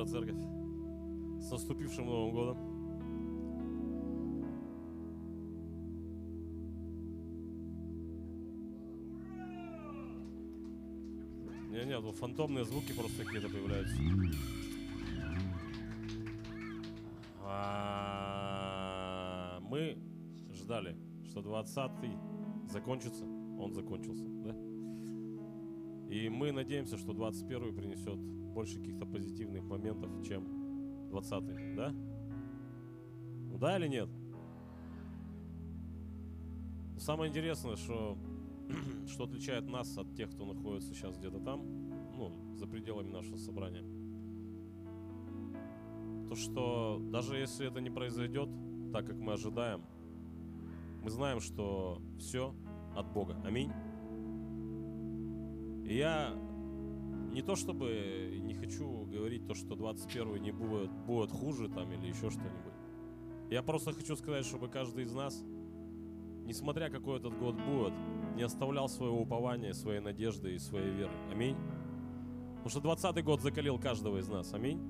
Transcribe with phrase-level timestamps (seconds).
[0.00, 0.38] Утро, церковь.
[1.40, 2.56] С наступившим Новым годом.
[11.70, 13.96] Не-не, тут фантомные звуки просто какие-то появляются.
[17.42, 18.80] А,
[19.62, 19.98] Мы
[20.52, 22.16] ждали, что 20-й
[22.72, 23.24] закончится.
[23.24, 24.69] Он закончился, да?
[26.10, 28.18] И мы надеемся, что 21 принесет
[28.52, 31.92] больше каких-то позитивных моментов, чем 20 да?
[31.92, 34.08] Ну да или нет?
[36.98, 38.18] Самое интересное, что,
[39.06, 41.62] что отличает нас от тех, кто находится сейчас где-то там,
[42.16, 43.84] ну, за пределами нашего собрания.
[46.28, 48.48] То, что даже если это не произойдет
[48.92, 49.84] так, как мы ожидаем,
[51.02, 52.52] мы знаем, что все
[52.96, 53.40] от Бога.
[53.44, 53.72] Аминь.
[55.90, 56.32] И я
[57.32, 62.06] не то чтобы не хочу говорить то, что 21 не будет, будет хуже там или
[62.06, 62.72] еще что-нибудь.
[63.50, 65.42] Я просто хочу сказать, чтобы каждый из нас,
[66.44, 67.92] несмотря какой этот год будет,
[68.36, 71.12] не оставлял своего упования, своей надежды и своей веры.
[71.32, 71.56] Аминь.
[72.58, 74.54] Потому что 20 год закалил каждого из нас.
[74.54, 74.80] Аминь.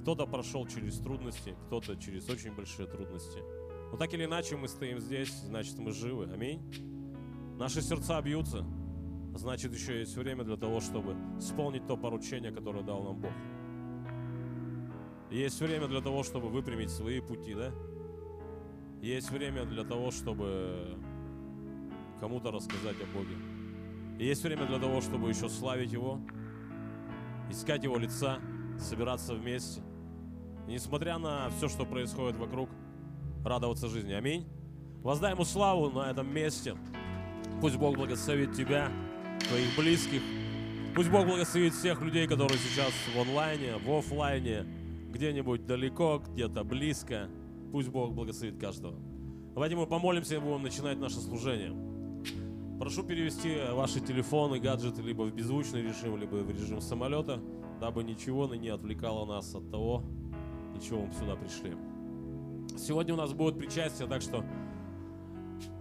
[0.00, 3.40] Кто-то прошел через трудности, кто-то через очень большие трудности.
[3.90, 6.30] Но так или иначе мы стоим здесь, значит мы живы.
[6.32, 6.91] Аминь.
[7.58, 8.64] Наши сердца бьются,
[9.34, 13.32] значит еще есть время для того, чтобы исполнить то поручение, которое дал нам Бог.
[15.30, 17.72] Есть время для того, чтобы выпрямить свои пути, да?
[19.00, 20.98] Есть время для того, чтобы
[22.20, 23.36] кому-то рассказать о Боге.
[24.18, 26.20] Есть время для того, чтобы еще славить Его,
[27.50, 28.38] искать Его лица,
[28.78, 29.82] собираться вместе.
[30.68, 32.68] Несмотря на все, что происходит вокруг,
[33.44, 34.12] радоваться жизни.
[34.12, 34.46] Аминь.
[35.02, 36.76] Воздай Ему славу на этом месте.
[37.62, 38.90] Пусть Бог благословит тебя,
[39.48, 40.20] твоих близких.
[40.96, 44.66] Пусть Бог благословит всех людей, которые сейчас в онлайне, в офлайне,
[45.12, 47.28] где-нибудь далеко, где-то близко.
[47.70, 48.96] Пусть Бог благословит каждого.
[49.54, 51.72] Давайте мы помолимся и будем начинать наше служение.
[52.80, 57.40] Прошу перевести ваши телефоны, гаджеты либо в беззвучный режим, либо в режим самолета,
[57.80, 60.02] дабы ничего не отвлекало нас от того,
[60.72, 61.76] для чего мы сюда пришли.
[62.76, 64.44] Сегодня у нас будет причастие, так что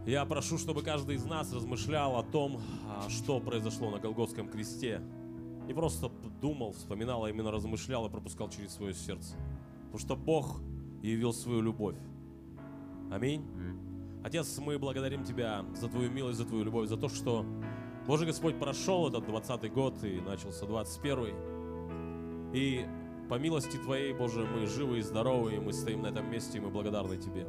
[0.05, 5.01] я прошу, чтобы каждый из нас размышлял о том, а, что произошло на Голгофском кресте.
[5.67, 6.11] Не просто
[6.41, 9.35] думал, вспоминал, а именно размышлял и пропускал через свое сердце.
[9.85, 10.61] Потому что Бог
[11.03, 11.95] явил свою любовь.
[13.11, 13.45] Аминь.
[14.23, 17.45] Отец, мы благодарим Тебя за Твою милость, за Твою любовь, за то, что
[18.07, 22.85] Боже Господь прошел этот 20 год и начался 21 И
[23.29, 26.61] по милости Твоей, Боже, мы живы и здоровы, и мы стоим на этом месте, и
[26.61, 27.45] мы благодарны Тебе.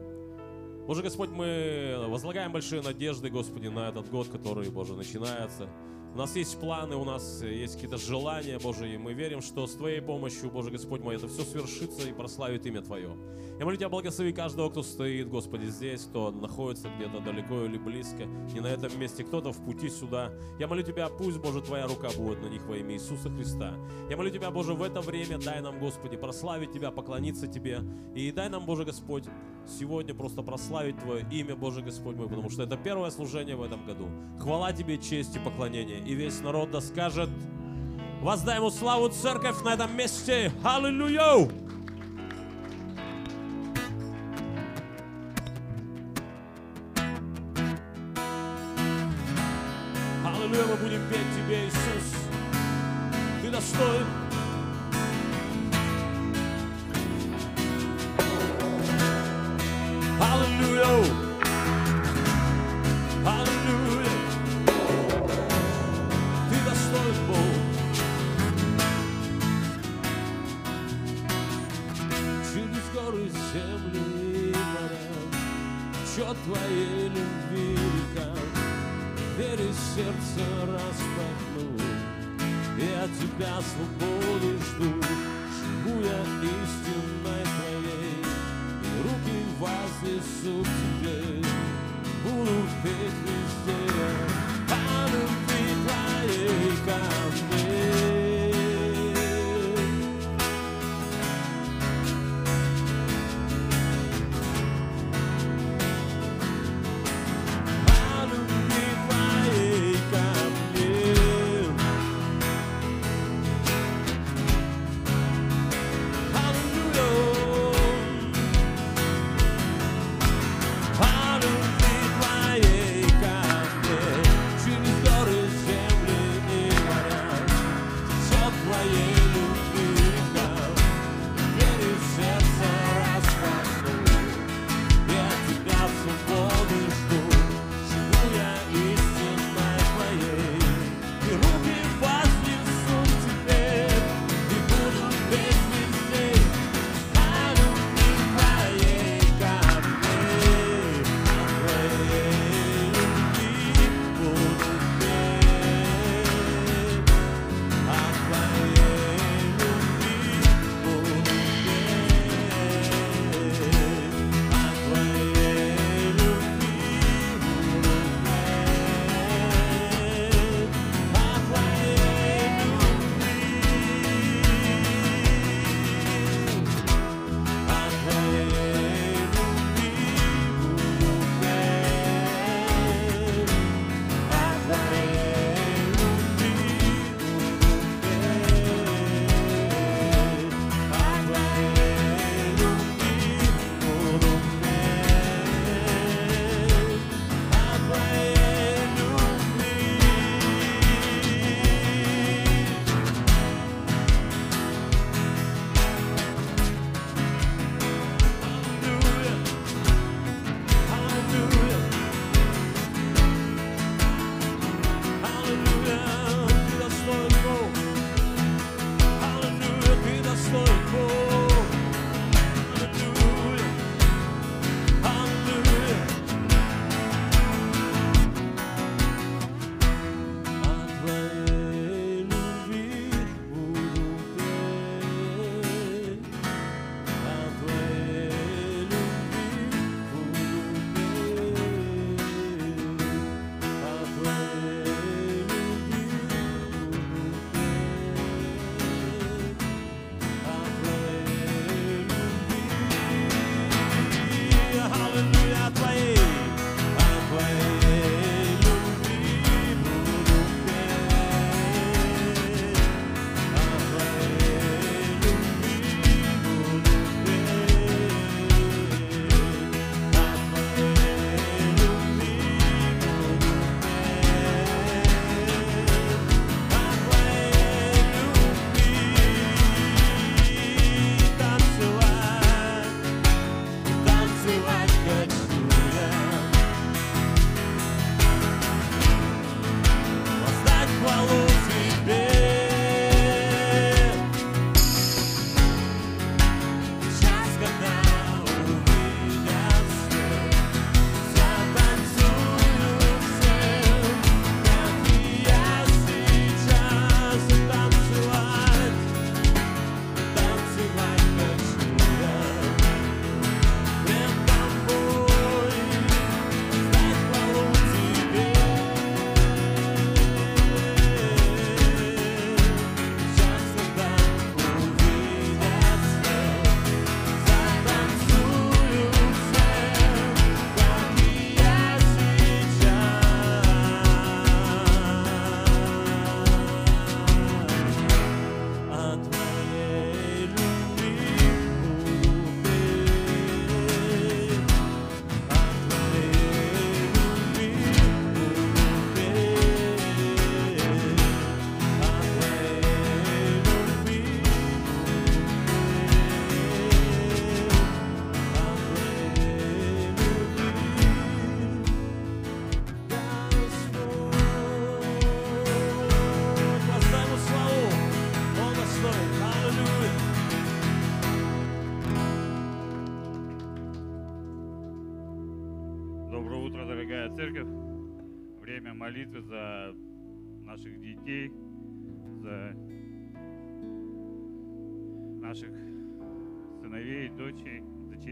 [0.87, 5.69] Боже Господь, мы возлагаем большие надежды, Господи, на этот год, который, Боже, начинается.
[6.12, 9.75] У нас есть планы, у нас есть какие-то желания, Боже, и мы верим, что с
[9.75, 13.16] Твоей помощью, Боже Господь мой, это все свершится и прославит имя Твое.
[13.59, 18.25] Я молю Тебя, благослови каждого, кто стоит, Господи, здесь, кто находится где-то далеко или близко,
[18.53, 20.32] не на этом месте, кто-то в пути сюда.
[20.59, 23.75] Я молю Тебя, пусть, Боже, Твоя рука будет на них во имя Иисуса Христа.
[24.10, 27.81] Я молю Тебя, Боже, в это время дай нам, Господи, прославить Тебя, поклониться Тебе.
[28.15, 29.25] И дай нам, Боже Господь,
[29.68, 33.84] сегодня просто прославить Твое имя, Боже Господь мой, потому что это первое служение в этом
[33.86, 34.08] году.
[34.38, 35.98] Хвала Тебе, честь и поклонение.
[36.00, 37.30] И весь народ да скажет,
[38.20, 40.52] воздай Ему славу церковь на этом месте.
[40.62, 41.48] Аллилуйя!
[50.24, 52.14] Аллилуйя, мы будем петь Тебе, Иисус.
[53.42, 54.22] Ты достоин.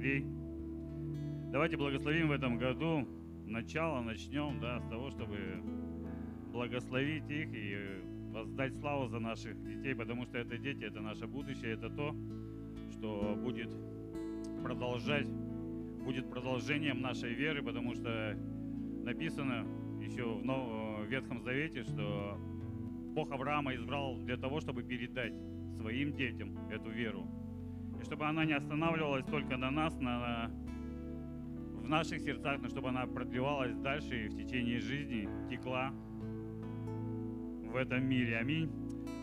[0.00, 0.24] Дочерей.
[1.52, 3.06] Давайте благословим в этом году.
[3.46, 5.36] Начало начнем да, с того, чтобы
[6.52, 8.02] благословить их и
[8.32, 12.14] воздать славу за наших детей, потому что это дети, это наше будущее, это то,
[12.92, 13.70] что будет
[14.62, 15.28] продолжать,
[16.04, 18.36] будет продолжением нашей веры, потому что
[19.04, 19.66] написано
[20.00, 22.38] еще в Новом Ветхом Завете, что
[23.14, 25.34] Бог Авраама избрал для того, чтобы передать
[25.80, 27.26] своим детям эту веру.
[28.00, 30.50] И чтобы она не останавливалась только на нас, на,
[31.74, 35.92] в наших сердцах, но чтобы она продлевалась дальше и в течение жизни текла
[37.70, 38.38] в этом мире.
[38.38, 38.70] Аминь.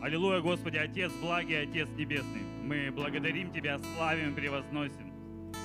[0.01, 2.43] Аллилуйя, Господи, Отец благий, Отец Небесный.
[2.63, 5.11] Мы благодарим Тебя, славим, превозносим.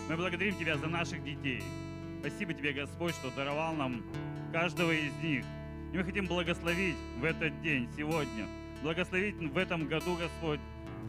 [0.08, 1.62] Мы благодарим Тебя за наших детей.
[2.20, 4.02] Спасибо Тебе, Господь, что даровал нам
[4.52, 5.44] каждого из них.
[5.92, 8.46] И мы хотим благословить в этот день, сегодня.
[8.82, 10.60] Благословить в этом году, Господь,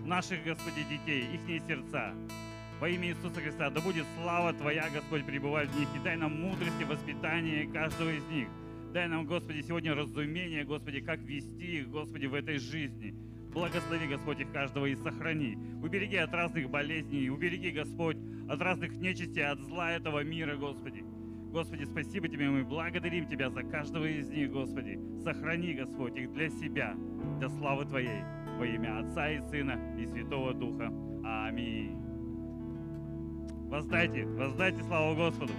[0.06, 2.14] наших, Господи, детей, их сердца.
[2.80, 5.88] Во имя Иисуса Христа, да будет слава Твоя, Господь, пребывать в них.
[5.96, 8.48] И дай нам мудрости, воспитание каждого из них.
[8.94, 13.16] Дай нам, Господи, сегодня разумение, Господи, как вести их, Господи, в этой жизни.
[13.54, 15.58] Благослови, Господь, их каждого и сохрани.
[15.82, 18.18] Убереги от разных болезней, убереги, Господь,
[18.50, 21.04] от разных нечисти, от зла этого мира, Господи.
[21.52, 25.00] Господи, спасибо Тебе, мы благодарим Тебя за каждого из них, Господи.
[25.24, 26.96] Сохрани, Господь, их для себя,
[27.40, 28.24] для славы Твоей,
[28.58, 30.92] во имя Отца и Сына и Святого Духа.
[31.24, 31.98] Аминь.
[33.70, 35.54] Воздайте, воздайте славу Господу.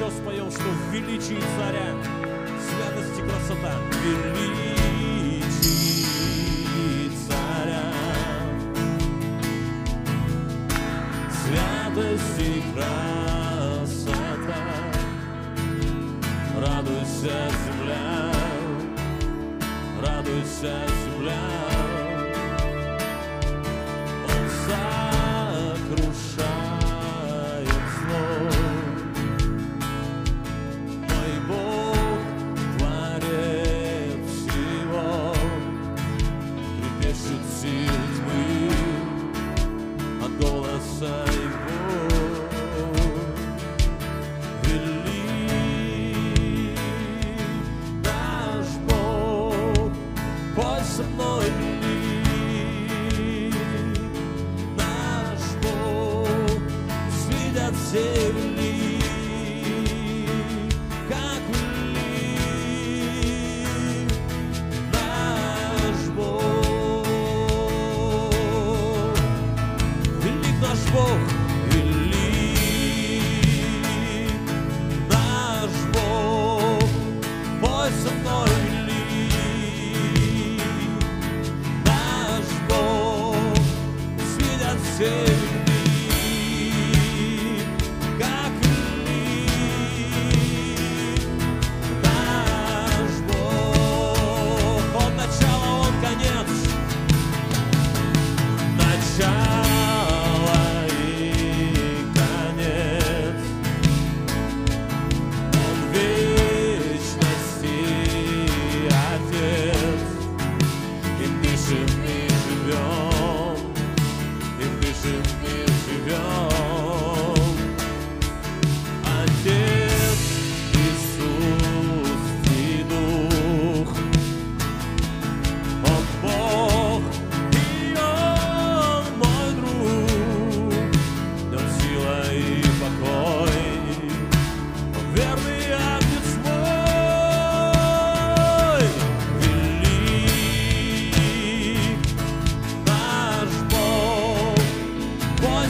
[0.00, 1.94] еще споем, что величии царя
[2.58, 3.74] святости красота.
[4.02, 5.42] Величии
[7.26, 7.92] царя
[11.30, 13.29] святости красота.
[20.60, 20.89] Jesus.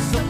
[0.00, 0.29] so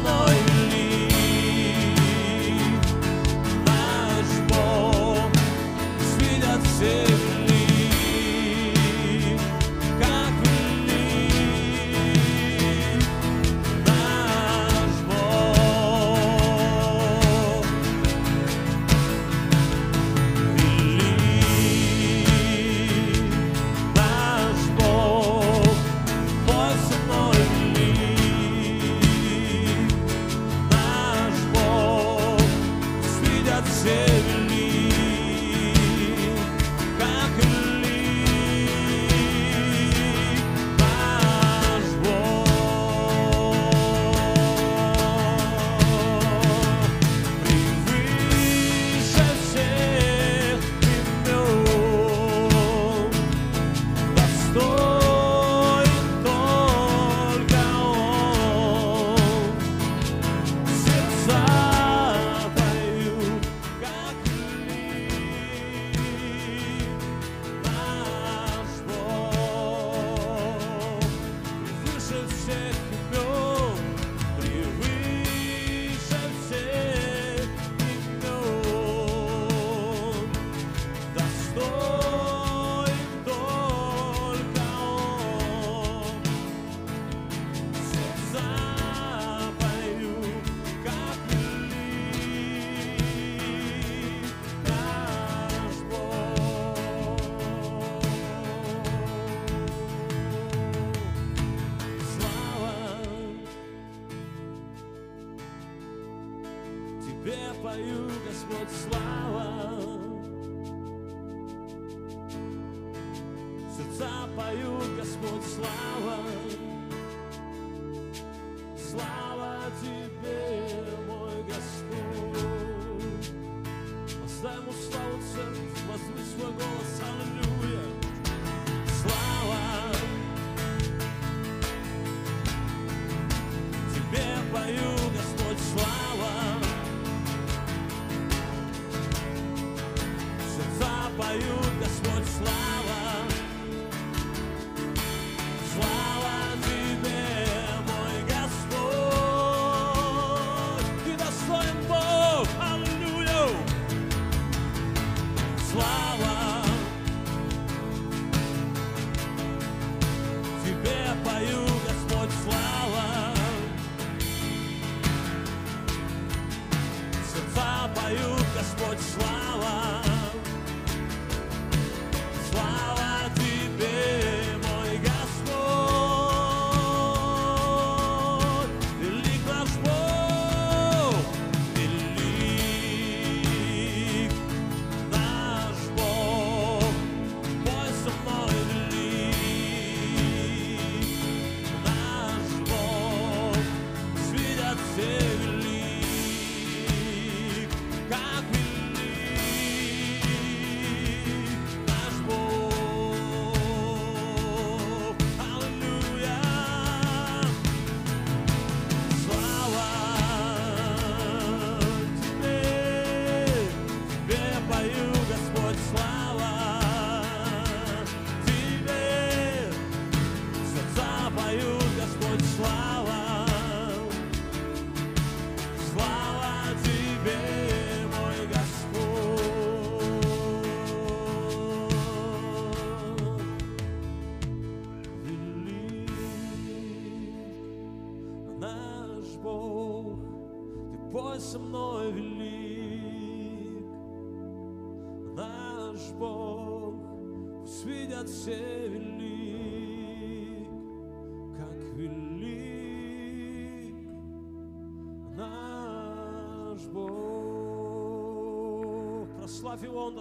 [259.80, 260.18] Прославь Его, Он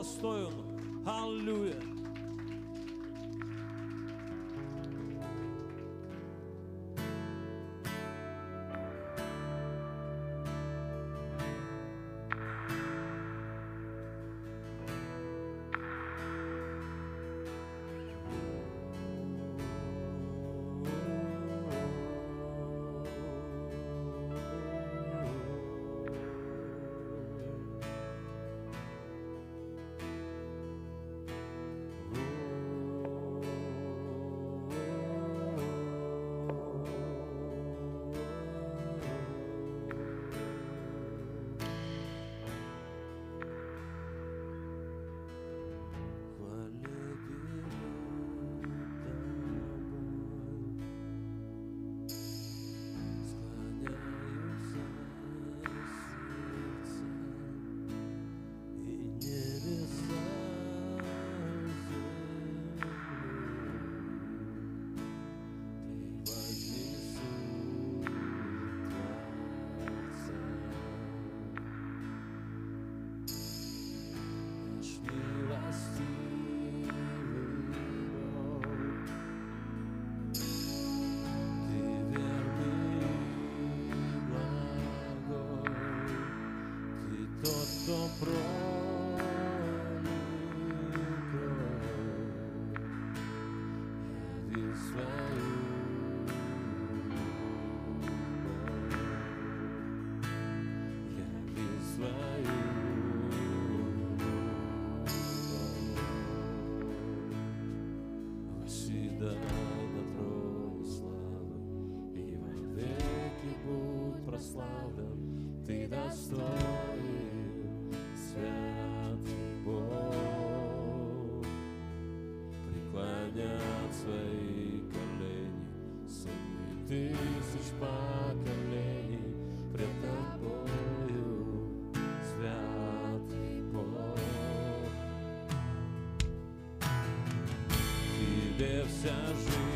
[139.01, 139.68] Тебе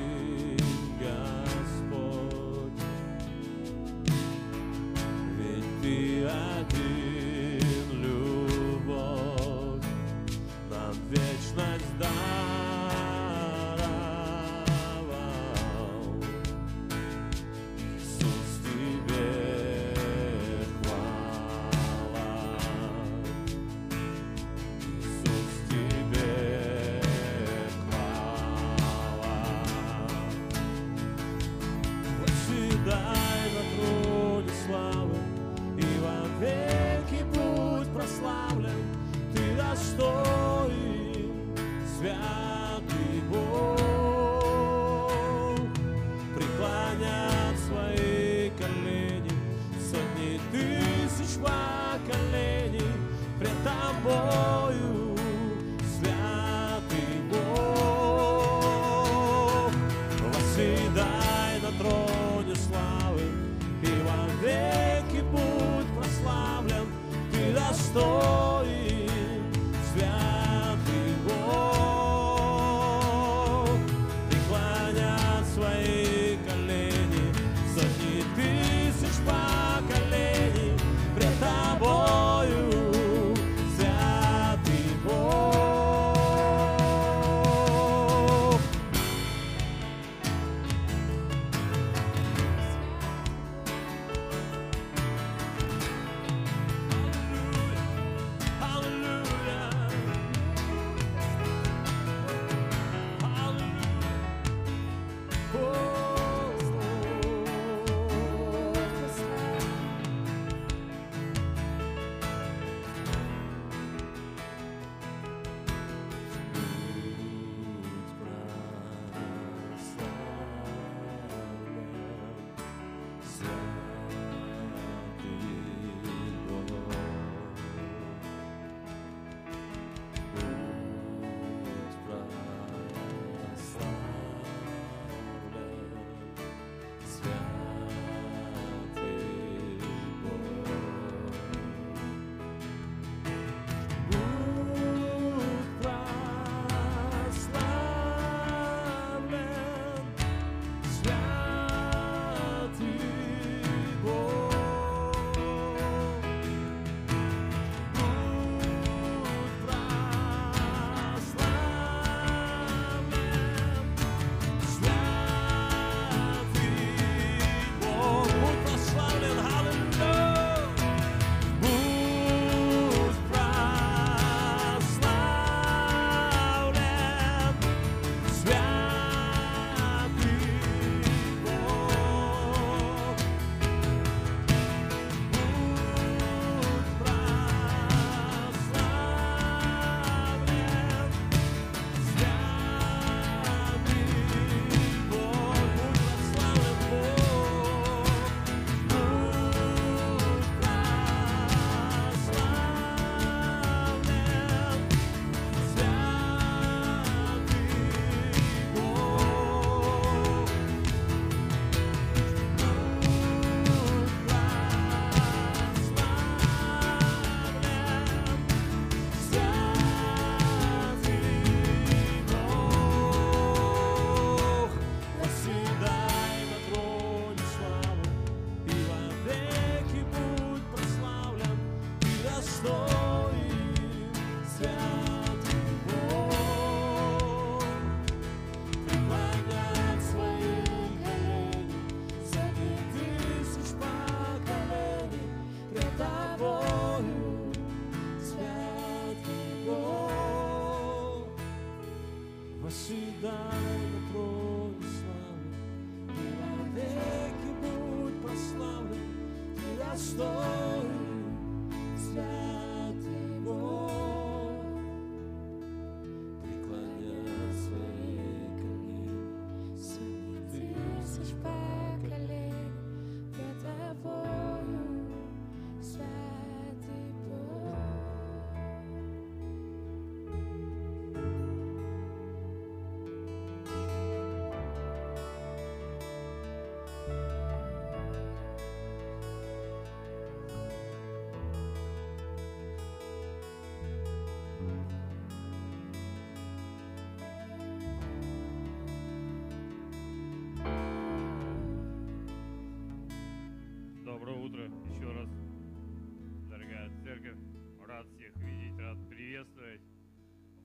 [308.03, 309.81] Рад всех видеть, рад приветствовать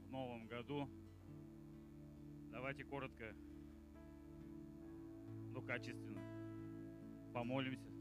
[0.07, 0.89] в новом году.
[2.51, 3.33] Давайте коротко,
[5.53, 6.21] но качественно
[7.33, 7.93] помолимся,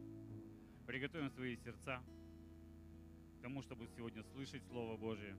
[0.88, 2.02] приготовим свои сердца
[3.38, 5.36] к тому, чтобы сегодня слышать Слово Божие,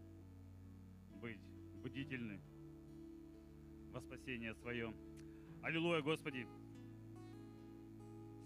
[1.20, 1.40] быть
[1.82, 2.40] бдительны
[3.90, 4.94] во спасение свое.
[5.62, 6.46] Аллилуйя, Господи!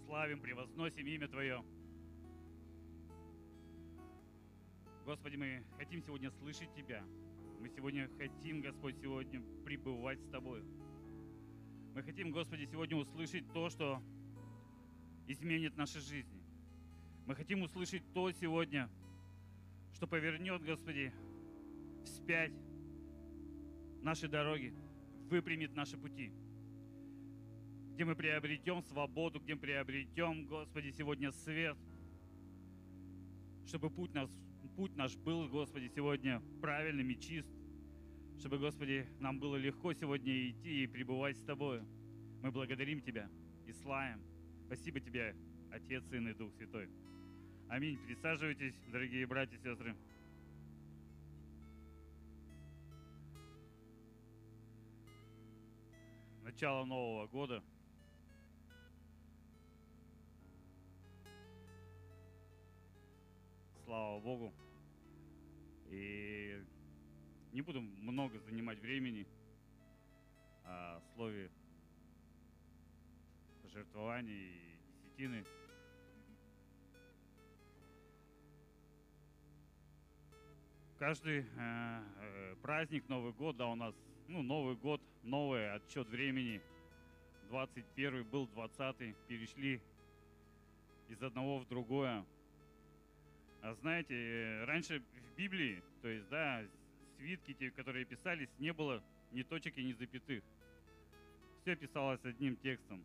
[0.07, 1.63] славим, превозносим имя Твое.
[5.05, 7.03] Господи, мы хотим сегодня слышать Тебя.
[7.59, 10.63] Мы сегодня хотим, Господь, сегодня пребывать с Тобой.
[11.93, 14.01] Мы хотим, Господи, сегодня услышать то, что
[15.27, 16.41] изменит наши жизни.
[17.25, 18.89] Мы хотим услышать то сегодня,
[19.93, 21.13] что повернет, Господи,
[22.05, 22.53] вспять
[24.01, 24.73] наши дороги,
[25.29, 26.31] выпрямит наши пути
[27.93, 31.77] где мы приобретем свободу, где мы приобретем, Господи, сегодня свет,
[33.67, 34.31] чтобы путь, нас,
[34.75, 37.49] путь наш был, Господи, сегодня правильным и чист,
[38.39, 41.81] чтобы, Господи, нам было легко сегодня идти и пребывать с Тобой.
[42.41, 43.29] Мы благодарим Тебя
[43.67, 44.21] и славим.
[44.65, 45.35] Спасибо Тебе,
[45.71, 46.89] Отец, Сын и Дух Святой.
[47.69, 47.97] Аминь.
[48.05, 49.95] Присаживайтесь, дорогие братья и сестры.
[56.43, 57.63] Начало Нового года–
[64.13, 64.53] слава Богу.
[65.89, 66.61] И
[67.51, 69.25] не буду много занимать времени
[70.65, 71.49] о слове
[73.63, 75.43] жертвования и десятины.
[80.99, 83.95] Каждый э, э, праздник, Новый год, да, у нас,
[84.27, 86.61] ну, Новый год, новый отчет времени.
[87.49, 89.81] 21 был 20 перешли
[91.09, 92.23] из одного в другое.
[93.63, 96.61] А знаете, э, раньше в Библии, то есть, да,
[97.15, 100.43] свитки, те, которые писались, не было ни точек и ни запятых.
[101.61, 103.01] Все писалось одним текстом,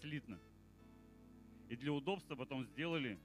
[0.00, 0.38] слитно.
[1.68, 3.18] И для удобства потом сделали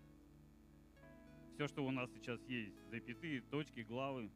[1.53, 2.73] все, что у нас сейчас есть.
[2.89, 4.27] Запятые, точки, главы,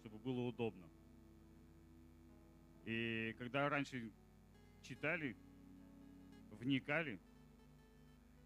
[0.00, 0.88] чтобы было удобно.
[2.86, 4.10] И когда раньше
[4.80, 5.36] читали,
[6.52, 7.20] вникали,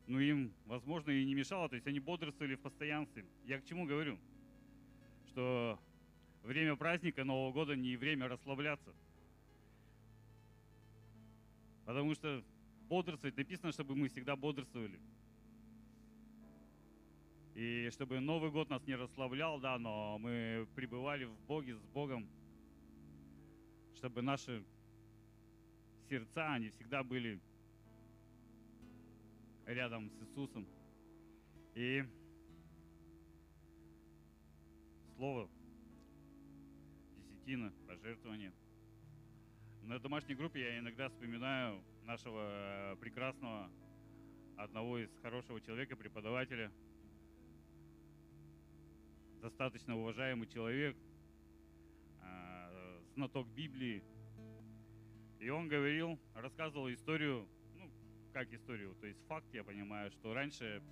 [0.06, 3.24] ну им, возможно, и не мешало, то есть они бодрствовали в постоянстве.
[3.44, 4.18] Я к чему говорю?
[5.28, 5.78] Что
[6.42, 8.94] время праздника Нового года не время расслабляться.
[11.84, 12.42] Потому что
[12.88, 14.98] бодрствовать написано, чтобы мы всегда бодрствовали.
[17.54, 22.28] И чтобы Новый год нас не расслаблял, да, но мы пребывали в Боге, с Богом,
[23.94, 24.62] чтобы наши
[26.08, 27.40] сердца, они всегда были
[29.66, 30.66] рядом с Иисусом.
[31.74, 32.04] И
[35.16, 35.48] слово,
[37.18, 38.52] десятина, пожертвование.
[39.82, 43.70] На домашней группе я иногда вспоминаю нашего э, прекрасного,
[44.56, 46.72] одного из хорошего человека, преподавателя,
[49.42, 50.96] достаточно уважаемый человек,
[52.22, 54.02] э, знаток Библии.
[55.40, 57.46] И он говорил, рассказывал историю
[58.36, 60.82] как историю, то есть факт, я понимаю, что раньше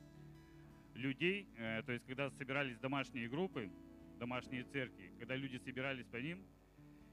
[0.94, 3.70] людей, э, то есть когда собирались домашние группы,
[4.18, 6.42] домашние церкви, когда люди собирались по ним,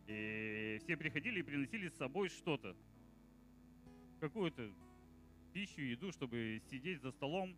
[0.08, 2.78] и все приходили и приносили с собой что-то,
[4.22, 4.72] какую-то
[5.52, 7.54] пищу, еду, чтобы сидеть за столом,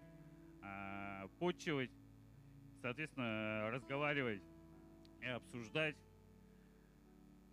[0.64, 1.92] э, подчивать,
[2.82, 4.42] соответственно, разговаривать
[5.22, 5.96] и обсуждать,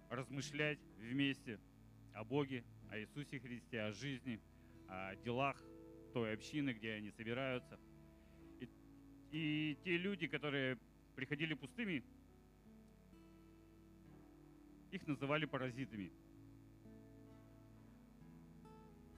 [0.09, 1.61] размышлять вместе
[2.14, 4.40] о Боге, о Иисусе Христе, о жизни–
[4.90, 5.57] о делах
[6.12, 7.79] той общины, где они собираются.
[8.61, 8.68] И,
[9.31, 10.79] и те люди, которые
[11.14, 12.03] приходили пустыми,
[14.90, 16.12] их называли паразитами.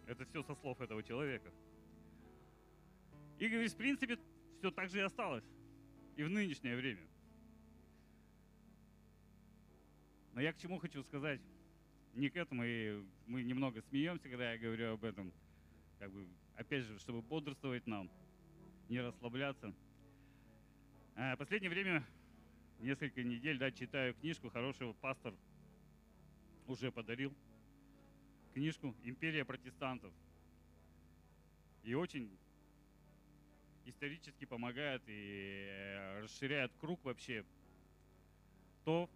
[0.07, 1.51] Это все со слов этого человека.
[3.39, 4.19] И говорит, в принципе,
[4.59, 5.45] все так же и осталось.
[6.17, 7.07] И в нынешнее время.
[10.35, 11.41] Но я к чему хочу сказать?
[12.15, 15.33] Не к этому, и мы немного смеемся, когда я говорю об этом.
[16.03, 18.11] Как бы, опять же, чтобы бодрствовать нам,
[18.89, 19.73] не расслабляться.
[21.15, 22.05] А, последнее время,
[22.81, 25.33] несколько недель, да, читаю книжку, хорошего пастор
[26.67, 27.33] уже подарил
[28.53, 30.13] книжку «Империя протестантов».
[31.85, 32.37] И очень
[33.85, 37.45] исторически помогает и э, расширяет круг вообще
[38.85, 39.09] то,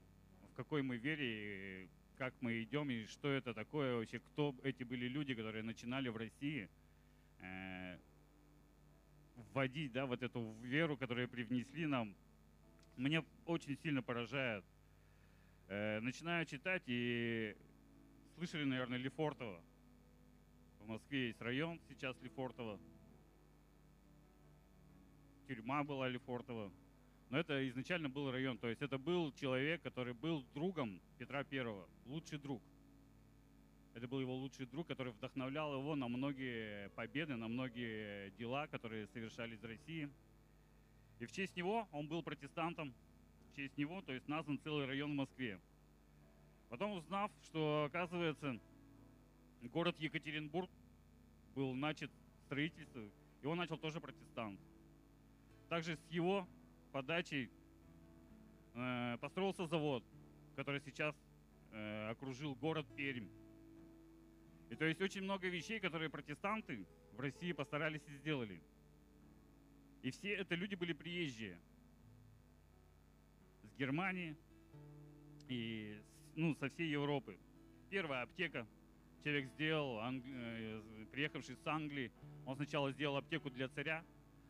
[0.53, 5.07] в какой мы вере, как мы идем, и что это такое вообще, кто эти были
[5.09, 6.68] люди, которые начинали в России
[7.40, 7.98] э,
[9.52, 12.14] вводить, да, вот эту веру, которую привнесли нам.
[12.96, 14.64] Меня очень сильно поражает.
[15.68, 17.55] Э, начинаю читать и
[18.37, 19.61] слышали, наверное, Лефортово.
[20.81, 22.79] В Москве есть район сейчас Лефортово.
[25.48, 26.72] Тюрьма была Лефортово.
[27.30, 28.58] Но это изначально был район.
[28.58, 31.88] То есть это был человек, который был другом Петра Первого.
[32.06, 32.62] Лучший друг.
[33.94, 39.06] Это был его лучший друг, который вдохновлял его на многие победы, на многие дела, которые
[39.08, 40.08] совершались в России.
[41.18, 42.94] И в честь него он был протестантом.
[43.52, 45.58] В честь него, то есть назван целый район в Москве.
[46.68, 48.58] Потом узнав, что, оказывается,
[49.62, 50.68] город Екатеринбург
[51.54, 52.10] был начат
[52.44, 53.00] строительство,
[53.42, 54.60] и он начал тоже протестант.
[55.68, 56.46] Также с его
[56.96, 57.50] подачей
[58.74, 60.02] э, построился завод,
[60.54, 61.14] который сейчас
[61.72, 63.28] э, окружил город Пермь.
[64.70, 68.62] И то есть очень много вещей, которые протестанты в России постарались и сделали.
[70.00, 71.59] И все это люди были приезжие
[73.62, 74.35] с Германии
[75.50, 76.00] и
[76.35, 77.37] ну, со всей Европы.
[77.90, 78.66] Первая аптека
[79.22, 82.11] человек сделал, англи- э, приехавший с Англии,
[82.46, 84.02] он сначала сделал аптеку для царя,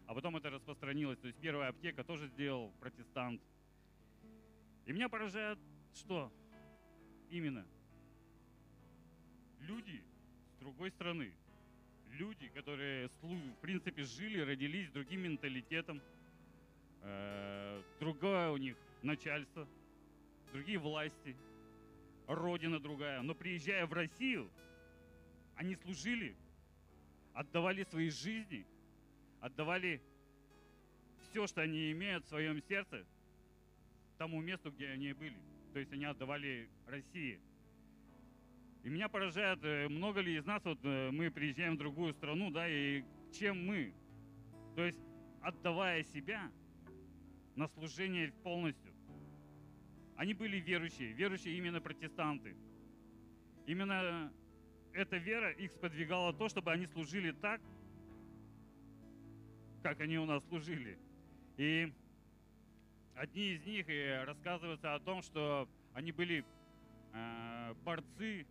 [0.07, 1.19] а потом это распространилось.
[1.19, 3.41] То есть первая аптека тоже сделал протестант.
[4.87, 5.59] И меня поражает,
[5.95, 6.33] что
[7.31, 7.67] именно
[9.61, 10.03] люди
[10.57, 11.33] с другой стороны,
[12.13, 16.01] люди, которые, в принципе, жили, родились с другим менталитетом,
[17.03, 19.69] э, другое у них начальство,
[20.53, 21.37] другие власти,
[22.27, 23.23] родина другая.
[23.23, 24.51] Но приезжая в Россию,
[25.57, 26.37] они служили,
[27.35, 28.67] отдавали свои жизни,
[29.41, 30.01] отдавали
[31.31, 33.05] все, что они имеют в своем сердце,
[34.19, 35.37] тому месту, где они были.
[35.73, 37.41] То есть они отдавали России.
[38.83, 42.51] И меня поражает, э, много ли из нас, вот э, мы приезжаем в другую страну,
[42.51, 43.93] да, и чем мы?
[44.77, 45.01] То есть
[45.43, 46.51] отдавая себя
[47.57, 48.93] на служение полностью.
[50.17, 52.57] Они были верующие, верующие именно протестанты.
[53.67, 54.33] Именно
[54.93, 57.61] эта вера их сподвигала то, чтобы они служили так,
[59.87, 60.99] как они у нас служили.
[61.59, 61.93] И
[63.15, 66.45] одни из них и рассказывается о том, что они были
[67.13, 68.49] э, борцы,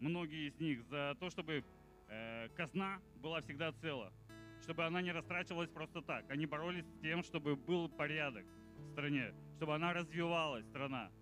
[0.00, 1.62] многие из них, за то, чтобы
[2.08, 4.12] э, казна была всегда цела,
[4.60, 6.28] чтобы она не растрачивалась просто так.
[6.28, 8.44] Они боролись с тем, чтобы был порядок
[8.76, 11.12] в стране, чтобы она развивалась, страна.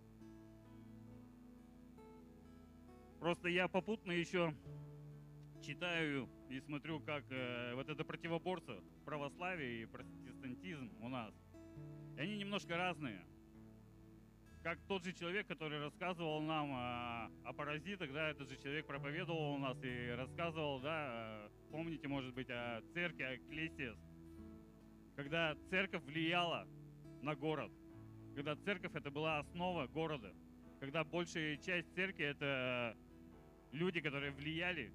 [3.21, 4.55] Просто я попутно еще
[5.69, 11.35] читаю и смотрю, как э, вот это противоборство православия и протестантизм у нас.
[12.17, 13.21] И они немножко разные.
[14.63, 19.57] Как тот же человек, который рассказывал нам о, о паразитах, да, этот же человек проповедовал
[19.57, 23.99] у нас и рассказывал, да, э, помните, может быть, о церкви, о Экклесиас,
[25.17, 26.67] когда церковь влияла
[27.21, 27.71] на город,
[28.35, 30.33] когда церковь это была основа города,
[30.81, 32.97] когда большая часть церкви это
[33.73, 34.95] люди, которые влияли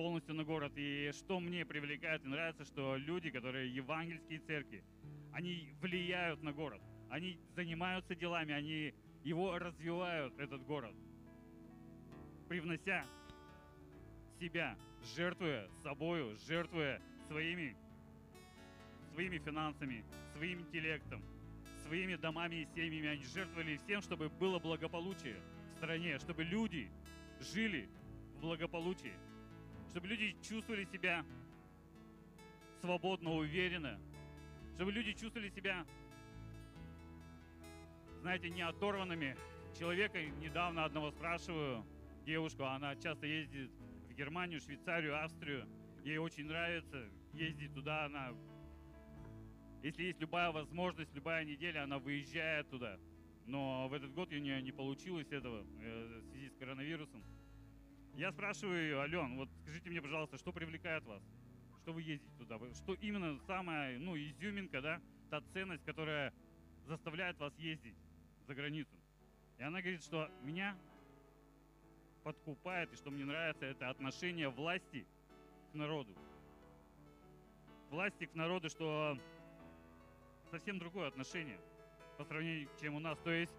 [0.00, 0.72] полностью на город.
[0.76, 4.82] И что мне привлекает и нравится, что люди, которые евангельские церкви,
[5.30, 6.80] они влияют на город.
[7.10, 8.94] Они занимаются делами, они
[9.24, 10.94] его развивают, этот город,
[12.48, 13.04] привнося
[14.38, 14.74] себя,
[15.14, 17.76] жертвуя собою, жертвуя своими,
[19.12, 20.02] своими финансами,
[20.34, 21.22] своим интеллектом,
[21.86, 23.08] своими домами и семьями.
[23.08, 25.36] Они жертвовали всем, чтобы было благополучие
[25.74, 26.90] в стране, чтобы люди
[27.52, 27.86] жили
[28.36, 29.12] в благополучии,
[29.90, 31.24] чтобы люди чувствовали себя
[32.80, 33.98] свободно, уверенно,
[34.74, 35.84] чтобы люди чувствовали себя,
[38.20, 39.36] знаете, не оторванными.
[39.78, 41.84] Человека недавно одного спрашиваю,
[42.24, 43.70] девушку, она часто ездит
[44.08, 45.66] в Германию, Швейцарию, Австрию.
[46.04, 48.32] Ей очень нравится ездить туда, она...
[49.82, 52.98] Если есть любая возможность, любая неделя, она выезжает туда
[53.50, 57.22] но в этот год у нее не получилось этого э, в связи с коронавирусом.
[58.14, 61.22] Я спрашиваю Ален, вот скажите мне, пожалуйста, что привлекает вас?
[61.82, 62.58] Что вы ездите туда?
[62.74, 65.00] Что именно самая, ну, изюминка, да,
[65.30, 66.32] та ценность, которая
[66.86, 67.96] заставляет вас ездить
[68.46, 68.94] за границу?
[69.58, 70.76] И она говорит, что меня
[72.22, 75.06] подкупает, и что мне нравится, это отношение власти
[75.72, 76.14] к народу.
[77.90, 79.18] Власти к народу, что
[80.50, 81.58] совсем другое отношение
[82.18, 83.18] по сравнению, чем у нас.
[83.20, 83.54] То есть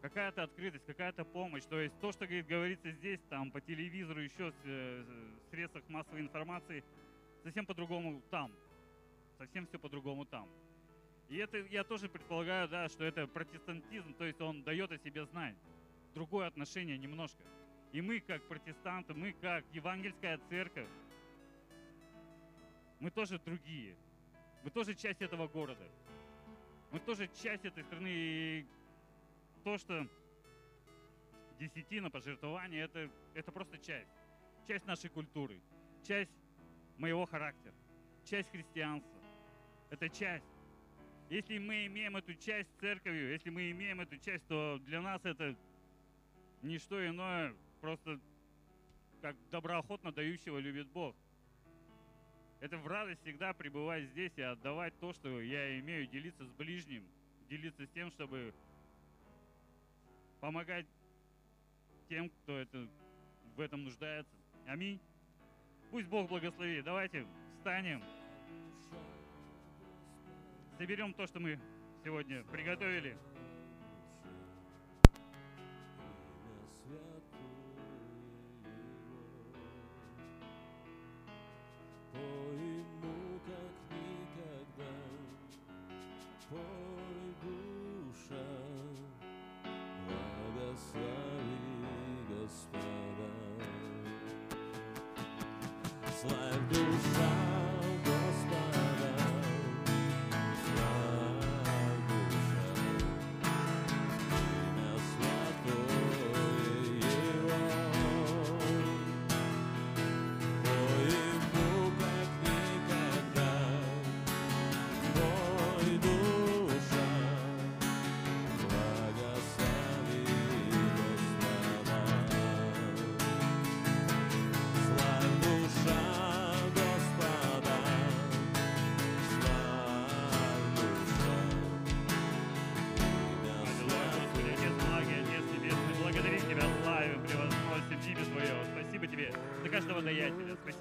[0.00, 1.64] какая-то открытость, какая-то помощь.
[1.64, 5.04] То есть то, что говорит, говорится здесь, там, по телевизору, еще э,
[5.46, 6.84] в средствах массовой информации,
[7.42, 8.52] совсем по-другому там.
[9.38, 10.48] Совсем все по-другому там.
[11.28, 15.24] И это я тоже предполагаю, да, что это протестантизм, то есть он дает о себе
[15.26, 15.54] знать.
[16.14, 17.42] Другое отношение немножко.
[17.92, 20.88] И мы, как протестанты, мы, как евангельская церковь,
[22.98, 23.94] мы тоже другие.
[24.64, 25.86] Мы тоже часть этого города.
[26.90, 28.08] Мы тоже часть этой страны.
[28.08, 28.66] И
[29.68, 30.08] то, что
[31.58, 34.08] десятина, пожертвование, это, это просто часть.
[34.66, 35.60] Часть нашей культуры.
[36.02, 36.30] Часть
[36.96, 37.74] моего характера.
[38.24, 39.20] Часть христианства.
[39.90, 40.46] Это часть.
[41.28, 45.54] Если мы имеем эту часть церковью, если мы имеем эту часть, то для нас это
[46.62, 48.18] не что иное, просто
[49.20, 51.14] как доброохотно дающего любит Бог.
[52.60, 57.04] Это в радость всегда пребывать здесь и отдавать то, что я имею, делиться с ближним,
[57.50, 58.54] делиться с тем, чтобы
[60.40, 60.86] помогать
[62.08, 62.86] тем, кто это,
[63.56, 64.32] в этом нуждается.
[64.66, 65.00] Аминь.
[65.90, 66.84] Пусть Бог благословит.
[66.84, 67.26] Давайте
[67.58, 68.02] встанем.
[70.78, 71.58] Соберем то, что мы
[72.04, 73.16] сегодня приготовили.
[82.12, 82.67] Пойму,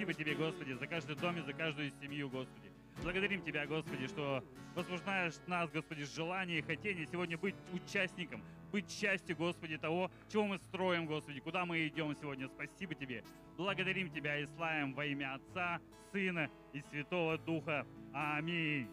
[0.08, 2.72] Спасибо Тебе, Господи, за каждый дом и за каждую семью, Господи.
[3.04, 4.42] Благодарим Тебя, Господи, что
[4.74, 8.42] возбуждаешь нас, Господи, желание и хотение сегодня быть участником,
[8.72, 12.48] быть частью, Господи, того, чего мы строим, Господи, куда мы идем сегодня.
[12.48, 13.22] Спасибо Тебе.
[13.58, 15.82] Благодарим Тебя и славим во имя Отца,
[16.14, 17.86] Сына и Святого Духа.
[18.14, 18.88] Аминь.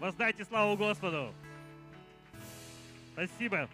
[0.00, 1.34] Воздайте славу Господу.
[3.12, 3.68] Спасибо.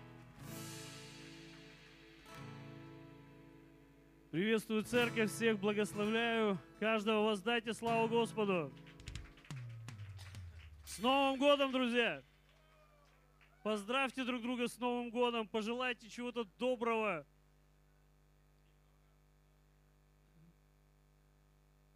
[4.33, 6.59] Приветствую церковь, всех благословляю.
[6.81, 8.73] Каждого воздайте славу Господу.
[10.87, 12.23] С Новым годом, друзья!
[13.63, 17.27] Поздравьте друг друга с Новым годом, пожелайте чего-то доброго.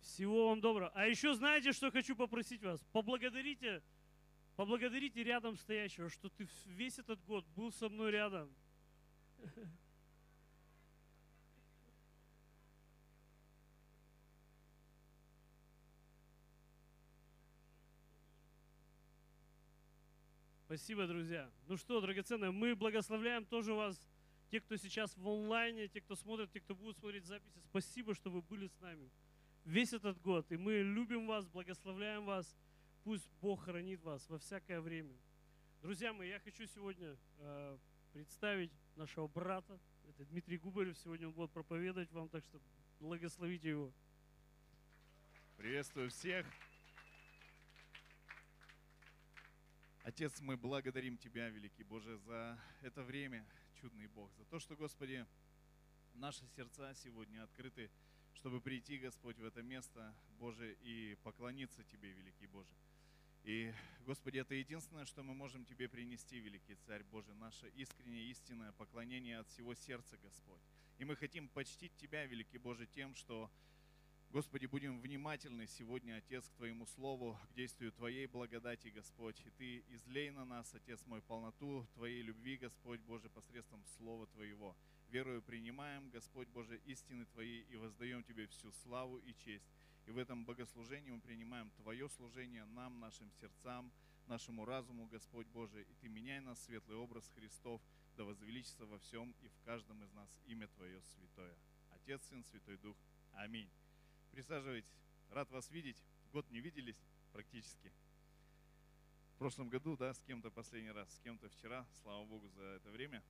[0.02, 0.92] Всего вам доброго.
[0.94, 2.82] А еще знаете, что хочу попросить вас?
[2.92, 3.82] Поблагодарите,
[4.56, 8.54] поблагодарите рядом стоящего, что ты весь этот год был со мной рядом.
[20.66, 21.48] Спасибо, друзья.
[21.68, 24.00] Ну что, драгоценные, мы благословляем тоже вас,
[24.50, 27.60] те, кто сейчас в онлайне, те, кто смотрит, те, кто будет смотреть записи.
[27.70, 29.08] Спасибо, что вы были с нами
[29.64, 30.50] весь этот год.
[30.50, 32.58] И мы любим вас, благословляем вас.
[33.04, 35.14] Пусть Бог хранит вас во всякое время.
[35.82, 37.78] Друзья мои, я хочу сегодня э,
[38.12, 39.78] представить нашего брата.
[40.08, 40.98] Это Дмитрий Губарев.
[40.98, 42.60] Сегодня он будет проповедовать вам, так что
[42.98, 43.92] благословите его.
[45.56, 46.44] Приветствую всех.
[50.06, 53.44] Отец, мы благодарим Тебя, великий Боже, за это время,
[53.74, 55.26] чудный Бог, за то, что, Господи,
[56.14, 57.90] наши сердца сегодня открыты,
[58.34, 62.72] чтобы прийти, Господь, в это место, Боже, и поклониться Тебе, великий Боже.
[63.42, 68.70] И, Господи, это единственное, что мы можем Тебе принести, великий Царь Боже, наше искреннее, истинное
[68.74, 70.62] поклонение от всего сердца, Господь.
[70.98, 73.50] И мы хотим почтить Тебя, великий Боже, тем, что
[74.30, 79.40] Господи, будем внимательны сегодня, Отец, к Твоему Слову, к действию Твоей благодати, Господь.
[79.46, 84.76] И Ты излей на нас, Отец мой, полноту Твоей любви, Господь Боже, посредством Слова Твоего.
[85.08, 89.72] Верую принимаем, Господь Боже, истины Твои и воздаем Тебе всю славу и честь.
[90.06, 93.90] И в этом богослужении мы принимаем Твое служение нам, нашим сердцам,
[94.26, 95.82] нашему разуму, Господь Боже.
[95.82, 97.80] И Ты меняй нас, светлый образ Христов,
[98.16, 101.56] да возвеличится во всем и в каждом из нас имя Твое святое.
[101.90, 102.96] Отец, Сын, Святой Дух.
[103.32, 103.70] Аминь.
[104.36, 104.92] Присаживайтесь.
[105.30, 105.96] Рад вас видеть.
[106.30, 107.90] Год не виделись практически.
[109.34, 112.90] В прошлом году, да, с кем-то последний раз, с кем-то вчера, слава Богу за это
[112.90, 113.22] время.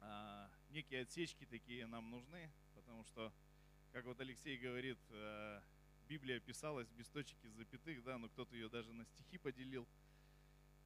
[0.00, 3.32] А, некие отсечки такие нам нужны, потому что,
[3.92, 5.60] как вот Алексей говорит, э,
[6.08, 9.86] Библия писалась без точек и запятых, да, но кто-то ее даже на стихи поделил.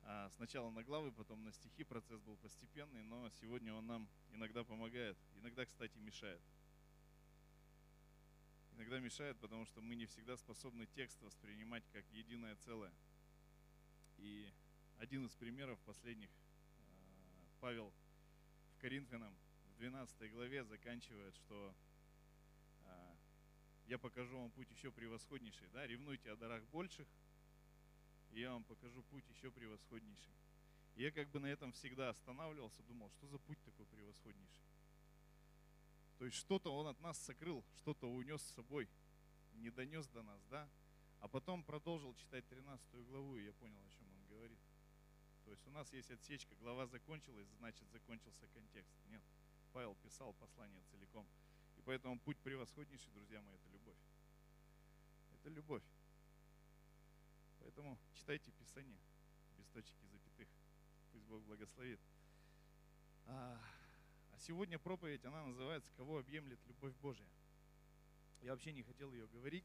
[0.03, 4.63] А, сначала на главы, потом на стихи, процесс был постепенный, но сегодня он нам иногда
[4.63, 6.43] помогает, иногда, кстати, мешает.
[8.77, 12.93] Иногда мешает, потому что мы не всегда способны текст воспринимать как единое целое.
[14.19, 14.53] И
[14.99, 16.35] один из примеров последних, э,
[17.61, 17.91] Павел
[18.75, 19.35] в Коринфянам
[19.73, 21.75] в 12 главе заканчивает, что
[22.85, 23.17] э,
[23.87, 25.69] я покажу вам путь еще превосходнейший.
[25.69, 25.87] Да?
[25.87, 27.09] Ревнуйте о дарах больших,
[28.33, 30.35] и я вам покажу путь еще превосходнейший.
[30.97, 34.76] И я как бы на этом всегда останавливался, думал, что за путь такой превосходнейший.
[36.19, 38.89] То есть что-то он от нас сокрыл, что-то унес с собой,
[39.55, 40.69] не донес до нас, да?
[41.21, 44.59] А потом продолжил читать 13 главу, и я понял, о чем он говорит.
[45.45, 48.93] То есть у нас есть отсечка, глава закончилась, значит закончился контекст.
[49.09, 49.23] Нет,
[49.73, 51.27] Павел писал послание целиком.
[51.77, 53.99] И поэтому путь превосходнейший, друзья мои, это любовь.
[55.35, 55.83] Это любовь.
[57.61, 58.99] Поэтому читайте Писание
[59.59, 60.49] без точек и запятых.
[61.13, 62.01] Пусть Бог благословит.
[64.37, 67.29] А, сегодня проповедь, она называется «Кого объемлет любовь Божия».
[68.43, 69.65] Я вообще не хотел ее говорить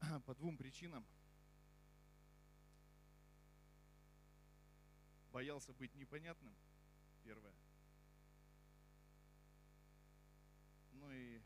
[0.26, 1.06] по двум причинам.
[5.32, 6.54] Боялся быть непонятным,
[7.24, 7.54] первое.
[10.92, 11.40] Ну и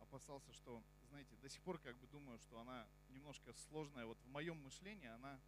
[0.00, 4.04] опасался, что, знаете, до сих пор как бы думаю, что она немножко сложная.
[4.04, 5.38] Вот в моем мышлении она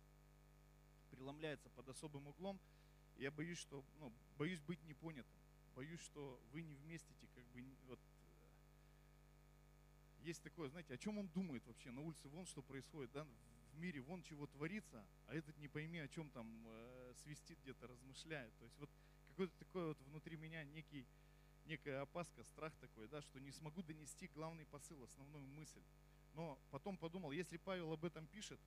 [1.11, 2.61] преломляется под особым углом.
[3.21, 5.39] Я боюсь, что, ну, боюсь быть непонятым.
[5.77, 8.01] Боюсь, что вы не вместите, как бы, вот,
[10.23, 13.27] есть такое, знаете, о чем он думает вообще на улице, вон что происходит, да,
[13.75, 17.89] в мире, вон чего творится, а этот не пойми, о чем там э, свистит где-то,
[17.89, 18.53] размышляет.
[18.59, 18.91] То есть вот
[19.29, 21.07] какой-то такой вот внутри меня некий,
[21.67, 25.83] некая опаска, страх такой, да, что не смогу донести главный посыл, основную мысль.
[26.33, 28.59] Но потом подумал, если Павел об этом пишет,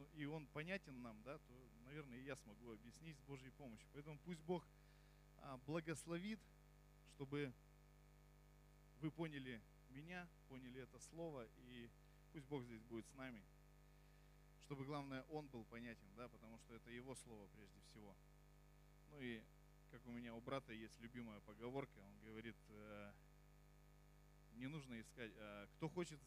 [0.00, 1.52] ну, и он понятен нам, да, то,
[1.84, 3.86] наверное, и я смогу объяснить с Божьей помощью.
[3.92, 4.66] Поэтому пусть Бог
[5.38, 6.40] а, благословит,
[7.14, 7.52] чтобы
[9.00, 11.90] вы поняли меня, поняли это слово, и
[12.32, 13.42] пусть Бог здесь будет с нами,
[14.62, 18.16] чтобы, главное, Он был понятен, да, потому что это Его слово прежде всего.
[19.10, 19.42] Ну и,
[19.90, 23.12] как у меня у брата есть любимая поговорка, он говорит, э,
[24.56, 26.20] не нужно искать, э, кто хочет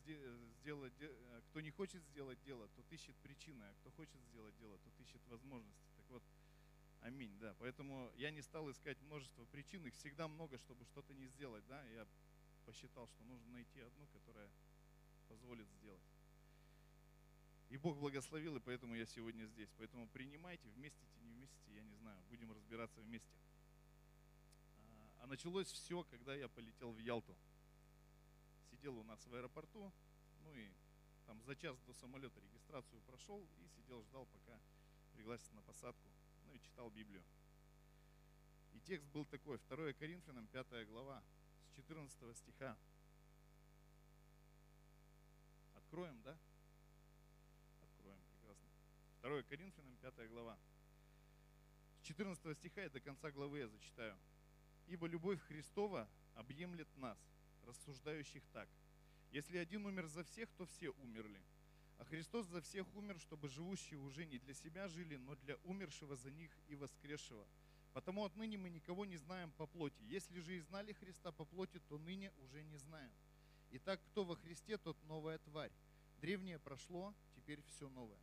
[0.61, 4.78] сделать, э, кто не хочет сделать дело, тот ищет причины, а кто хочет сделать дело,
[4.80, 5.88] тот ищет возможности.
[5.97, 6.24] Так вот,
[7.01, 7.55] аминь, да.
[7.59, 11.84] Поэтому я не стал искать множество причин, их всегда много, чтобы что-то не сделать, да.
[11.89, 12.07] Я
[12.65, 14.49] посчитал, что нужно найти одну, которая
[15.28, 16.01] позволит сделать.
[17.69, 19.69] И Бог благословил, и поэтому я сегодня здесь.
[19.78, 23.34] Поэтому принимайте, вместите, не вместите, я не знаю, будем разбираться вместе.
[24.78, 27.36] А, а началось все, когда я полетел в Ялту.
[28.74, 29.93] Сидел у нас в аэропорту,
[30.43, 30.74] ну и
[31.28, 34.59] там за час до самолета регистрацию прошел и сидел, ждал, пока
[35.13, 36.09] пригласят на посадку.
[36.47, 37.24] Ну и читал Библию.
[38.74, 41.24] И текст был такой, 2 Коринфянам, 5 глава,
[41.76, 42.76] 14 стиха.
[45.76, 46.36] Откроем, да?
[47.84, 48.67] Откроем, прекрасно.
[49.21, 50.57] 2 Коринфянам, 5 глава.
[51.99, 54.17] С 14 стиха и до конца главы я зачитаю.
[54.88, 57.17] «Ибо любовь Христова объемлет нас,
[57.66, 58.70] рассуждающих так.
[59.32, 61.41] Если один умер за всех, то все умерли.
[61.97, 66.16] А Христос за всех умер, чтобы живущие уже не для себя жили, но для умершего
[66.16, 67.47] за них и воскресшего–
[67.93, 70.01] Потому отныне мы никого не знаем по плоти.
[70.03, 73.11] Если же и знали Христа по плоти, то ныне уже не знаем.
[73.70, 75.72] Итак, кто во Христе, тот новая тварь.
[76.20, 78.20] Древнее прошло, теперь все новое.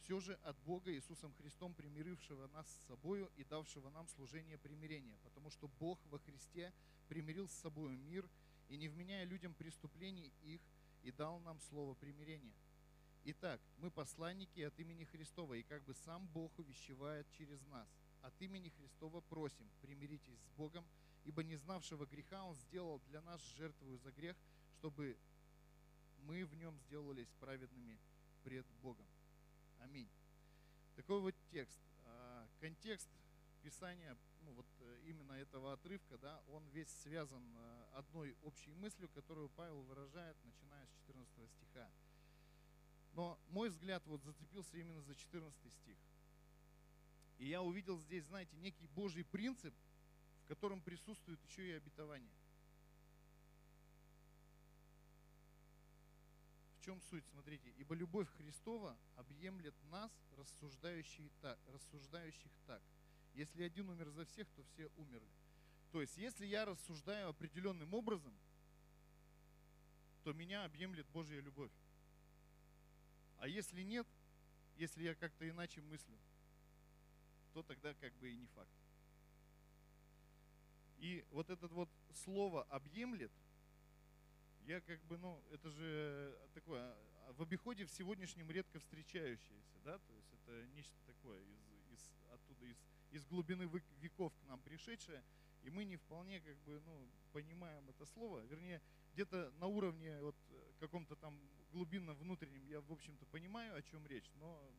[0.00, 5.16] Все же от Бога Иисусом Христом, примирившего нас с собою и давшего нам служение примирения,
[5.22, 6.72] потому что Бог во Христе
[7.06, 8.28] примирил с собою мир
[8.72, 10.60] и не вменяя людям преступлений их,
[11.02, 12.54] и дал нам слово примирения.
[13.24, 17.88] Итак, мы посланники от имени Христова, и как бы сам Бог увещевает через нас–
[18.22, 20.86] от имени Христова просим, примиритесь с Богом,
[21.24, 24.36] ибо не знавшего греха Он сделал для нас жертвую за грех,
[24.78, 25.18] чтобы
[26.22, 27.98] мы в нем сделались праведными
[28.44, 29.06] пред Богом.
[29.80, 30.08] Аминь.
[30.94, 31.78] Такой вот текст.
[32.04, 33.08] А, Контекст
[33.62, 39.08] Писания, ну вот э, именно этого отрывка, да, он весь связан э, одной общей мыслью,
[39.10, 41.90] которую Павел выражает, начиная с 14 стиха.
[43.14, 45.96] Но мой взгляд вот зацепился именно за 14 стих.
[47.38, 49.74] И я увидел здесь, знаете, некий Божий принцип,
[50.44, 52.32] в котором присутствует еще и обетование.
[56.78, 57.24] В чем суть?
[57.26, 62.82] Смотрите, ибо любовь Христова объемлет нас, рассуждающих так, рассуждающих так.
[63.34, 65.28] Если один умер за всех, то все умерли.
[65.90, 68.34] То есть, если я рассуждаю определенным образом,
[70.24, 71.72] то меня объемлет Божья любовь.
[73.38, 74.06] А если нет,
[74.76, 76.16] если я как-то иначе мыслю,
[77.52, 78.70] то тогда как бы и не факт.
[80.98, 81.88] И вот это вот
[82.24, 83.32] слово объемлет,
[84.66, 89.98] я как бы, ну, это же такое, а, в обиходе в сегодняшнем редко встречающееся, да,
[89.98, 91.60] то есть это нечто такое из,
[91.90, 92.76] из оттуда, из,
[93.12, 95.22] из глубины век- веков к нам пришедшее,
[95.62, 98.82] и мы не вполне как бы, ну, понимаем это слово, вернее,
[99.12, 101.38] где-то на уровне вот э, каком-то там
[101.72, 104.72] глубинном внутреннем я, в общем-то, понимаю, о чем речь, но а,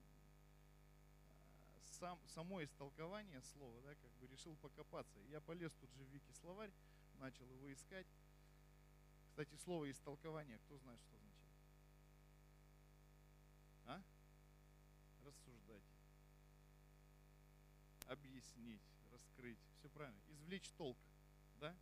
[2.00, 5.20] сам, само истолкование слова, да, как бы решил покопаться.
[5.30, 6.72] Я полез тут же в Вики словарь,
[7.20, 8.08] начал его искать.
[9.30, 11.54] Кстати, слово истолкование, кто знает, что означает?
[13.86, 14.02] А?
[15.26, 15.93] Рассуждать.
[18.08, 18.82] Объяснить,
[19.12, 19.60] раскрыть.
[19.80, 20.20] Все правильно.
[20.30, 20.98] Извлечь толк.
[21.60, 21.76] Да?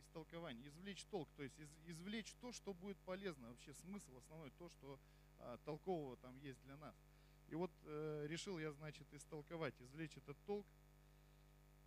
[0.00, 0.66] Истолкование.
[0.68, 1.28] Извлечь толк.
[1.36, 3.48] То есть из, извлечь то, что будет полезно.
[3.48, 4.98] Вообще смысл основной, то, что
[5.38, 6.94] а, толкового там есть для нас.
[7.48, 10.66] И вот э, решил я, значит, истолковать, извлечь этот толк.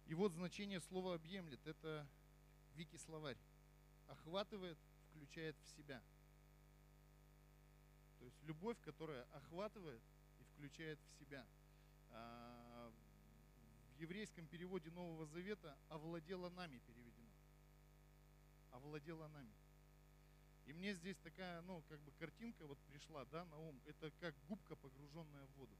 [0.05, 1.65] И вот значение слова объемлет.
[1.65, 2.07] Это
[2.75, 3.37] Вики словарь
[4.07, 4.77] охватывает,
[5.09, 6.01] включает в себя.
[8.19, 10.01] То есть любовь, которая охватывает
[10.39, 11.45] и включает в себя.
[12.11, 12.66] А,
[13.97, 17.31] В еврейском переводе Нового Завета овладела нами переведено.
[18.69, 19.51] Овладела нами.
[20.67, 23.81] И мне здесь такая, ну, как бы картинка вот пришла, да, на ум.
[23.87, 25.75] Это как губка, погруженная в воду.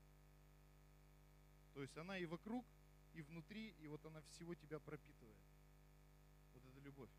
[1.76, 2.66] То есть она и вокруг,
[3.14, 5.38] и внутри, и вот она всего тебя пропитывает.
[6.56, 7.12] Вот эта любовь.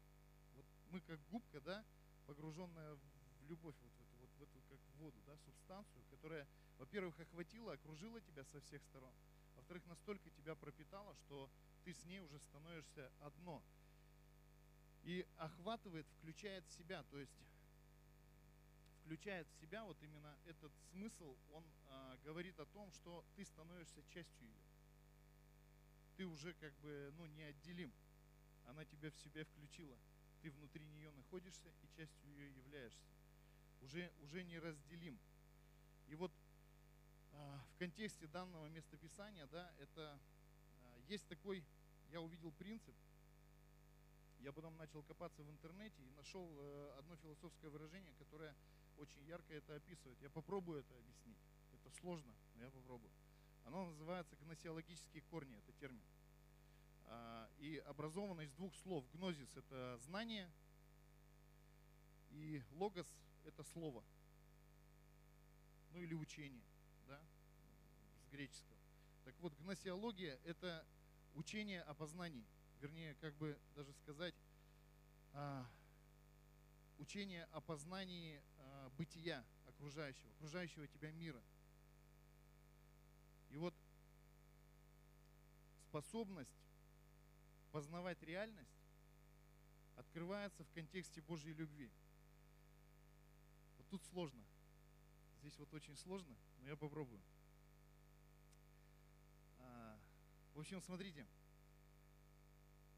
[0.57, 1.84] Вот мы как губка, да,
[2.26, 6.44] погруженная в любовь, вот в эту, вот в эту как в воду, да, субстанцию, которая,
[6.78, 9.12] во-первых, охватила, окружила тебя со всех сторон,
[9.69, 11.51] во-вторых, настолько тебя пропитала, что
[11.85, 13.62] ты с ней уже становишься одно.
[15.03, 17.39] И охватывает, включает в себя, то есть
[19.05, 24.03] включает в себя вот именно этот смысл, он а, говорит о том, что ты становишься
[24.09, 24.62] частью ее.
[26.16, 27.93] Ты уже как бы, ну, неотделим.
[28.64, 29.99] Она тебя в себя включила.
[30.41, 33.12] Ты внутри нее находишься и частью ее являешься.
[33.83, 35.19] Уже, уже неразделим.
[36.07, 36.33] И вот
[37.74, 40.18] в контексте данного местописания, да, это
[40.82, 41.64] а, есть такой,
[42.11, 42.95] я увидел принцип,
[44.41, 48.55] я потом начал копаться в интернете и нашел э, одно философское выражение, которое
[48.99, 50.20] очень ярко это описывает.
[50.20, 51.39] Я попробую это объяснить.
[51.72, 53.11] Это сложно, но я попробую.
[53.64, 56.03] Оно называется гносеологические корни, это термин.
[57.07, 59.05] А, И образовано из двух слов.
[59.12, 60.51] Гнозис– это знание,
[62.30, 63.07] и логос–
[63.45, 64.05] это слово.
[65.93, 66.62] Ну или учение,
[68.29, 68.79] с греческого.
[69.24, 70.85] Так вот, гносеология– это
[71.35, 72.47] учение о познании.
[72.81, 74.35] Вернее, как бы даже сказать,
[75.33, 75.66] а,
[76.99, 81.43] учение о познании а, бытия окружающего, окружающего тебя мира.
[83.51, 83.74] И вот
[85.89, 86.51] способность
[87.72, 88.79] познавать реальность
[89.97, 91.91] открывается в контексте Божьей любви.
[93.79, 94.45] Вот тут сложно.
[95.41, 97.20] Здесь вот очень сложно, но я попробую.
[100.59, 101.25] В общем, смотрите.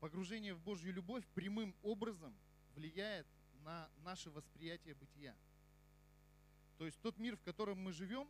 [0.01, 2.35] Погружение в Божью любовь прямым образом
[2.75, 3.27] влияет
[3.67, 5.37] на наше восприятие бытия.
[6.79, 8.27] То есть тот мир, в котором мы живем,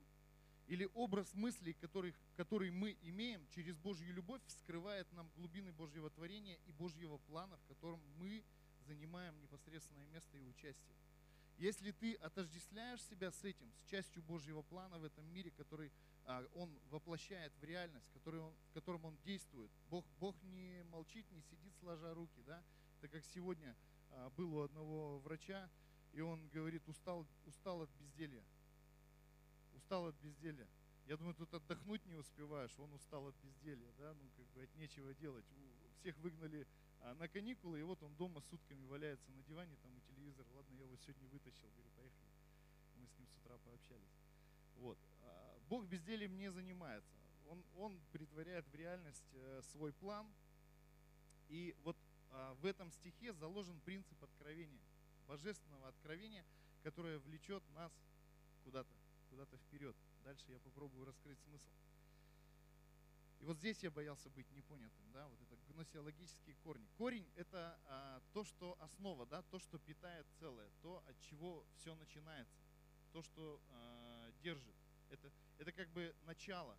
[0.67, 6.59] или образ мыслей, который, который мы имеем через Божью любовь, вскрывает нам глубины Божьего творения
[6.67, 8.43] и Божьего плана, в котором мы
[8.89, 10.97] занимаем непосредственное место и участие.
[11.61, 15.93] Если ты отождествляешь себя с этим, с частью Божьего плана в этом мире, который
[16.25, 21.31] а, Он воплощает в реальность, который он, в котором Он действует, Бог, Бог не молчит,
[21.31, 22.65] не сидит сложа руки, да?
[22.97, 23.77] Это как сегодня
[24.09, 25.69] а, был у одного врача,
[26.15, 28.43] и он говорит, устал, устал от безделья.
[29.75, 30.67] Устал от безделья.
[31.05, 34.75] Я думаю, тут отдохнуть не успеваешь, он устал от безделья, да, ну как бы от
[34.77, 35.45] нечего делать.
[35.99, 36.67] Всех выгнали
[37.19, 40.47] на каникулы, и вот он дома сутками валяется на диване, там у телевизора.
[40.55, 42.31] Ладно, я его сегодня вытащил, говорю, поехали.
[42.97, 44.17] Мы с ним с утра пообщались.
[44.77, 44.99] Вот.
[45.23, 47.11] А, Бог бездельем не занимается.
[47.49, 50.27] Он, он притворяет в реальность э, свой план.
[51.49, 51.97] И вот
[52.31, 54.81] а, в этом стихе заложен принцип откровения,
[55.27, 56.45] божественного откровения,
[56.83, 57.93] которое влечет нас
[58.65, 58.91] куда-то,
[59.31, 59.97] куда-то вперед.
[60.25, 61.71] Дальше я попробую раскрыть смысл.
[63.41, 66.87] И вот здесь я боялся быть непонятым, да, вот это гносеологические корни.
[66.99, 71.95] Корень– это а, то, что основа, да, то, что питает целое, то, от чего все
[71.95, 72.61] начинается,
[73.13, 74.75] то, что а, держит.
[75.09, 76.77] Это, это как бы начало.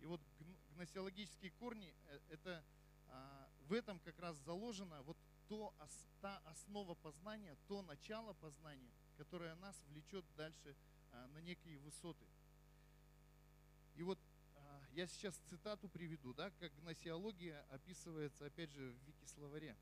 [0.00, 2.64] И вот гн- гносеологические корни э,– это
[3.08, 5.74] а, в этом как раз заложено вот то,
[6.22, 10.74] та основа познания, то начало познания, которое нас влечет дальше
[11.12, 12.24] а, на некие высоты.
[13.96, 14.18] И вот
[14.94, 19.76] я сейчас цитату приведу, да, как гносеология описывается, опять же, в Вики-словаре.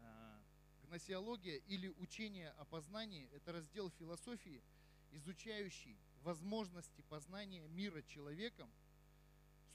[0.00, 0.40] А,
[0.84, 4.62] Гносеология или учение о познании– это раздел философии,
[5.10, 8.70] изучающий возможности познания мира человеком,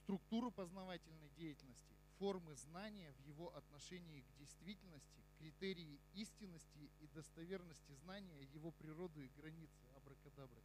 [0.04, 8.44] структуру познавательной деятельности, формы знания в его отношении к действительности, критерии истинности и достоверности знания,
[8.54, 10.62] его природу и границы, абракадабра.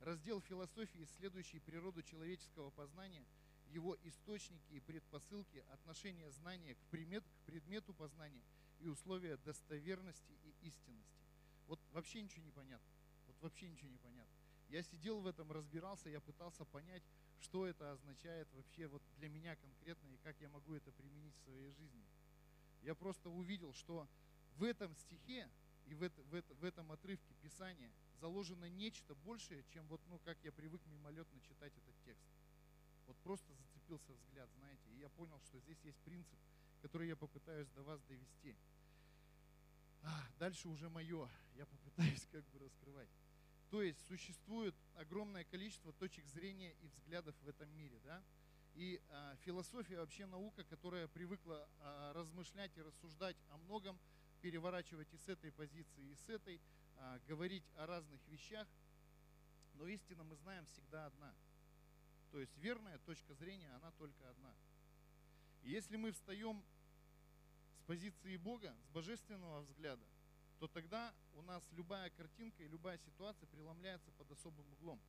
[0.00, 3.24] Раздел философии, исследующий природу человеческого познания,
[3.70, 8.42] его источники и предпосылки, отношение знания к, примет- к предмету познания
[8.80, 11.18] и условия достоверности и истинности.
[11.66, 12.92] Вот вообще ничего не понятно.
[13.26, 14.34] Вот вообще ничего не понятно.
[14.68, 17.02] Я сидел в этом, разбирался, я пытался понять,
[17.40, 21.44] что это означает вообще вот для меня конкретно и как я могу это применить в
[21.44, 22.04] своей жизни.
[22.82, 24.08] Я просто увидел, что
[24.56, 25.48] в этом стихе
[25.86, 30.18] и в, это- в это- в этом отрывке Писания заложено нечто большее, чем вот, ну,
[30.20, 32.28] как я привык мимолетно читать этот текст.
[33.06, 36.38] Вот просто зацепился взгляд, знаете, и я понял, что здесь есть принцип,
[36.80, 38.56] который я попытаюсь до вас довести.
[40.02, 43.08] А, Дальше уже мое, я попытаюсь как бы раскрывать.
[43.70, 48.22] То есть существует огромное количество точек зрения и взглядов в этом мире, да?
[48.74, 53.98] И а, философия вообще наука, которая привыкла а, размышлять и рассуждать о многом,
[54.44, 56.60] переворачивать и с этой позиции, и с этой,
[56.98, 58.68] а, говорить о разных вещах,
[59.72, 61.34] но истина мы знаем всегда одна.
[62.30, 64.54] То есть верная точка зрения, она только одна.
[65.62, 66.62] И если мы встаем
[67.78, 70.04] с позиции Бога, с божественного взгляда,
[70.58, 75.00] то тогда у нас любая картинка и любая ситуация преломляется под особым углом.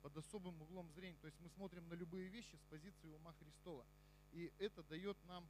[0.00, 1.18] Под особым углом зрения.
[1.20, 3.84] То есть мы смотрим на любые вещи с позиции ума Христова.
[4.32, 5.46] И это дает нам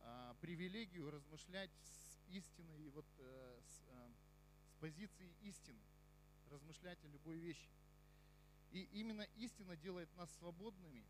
[0.00, 4.08] а, привилегию размышлять с истиной, и вот, э, с, э,
[4.68, 5.80] с позиции истины,
[6.50, 7.68] размышлять о любой вещи.
[8.72, 11.04] И именно истина делает нас свободными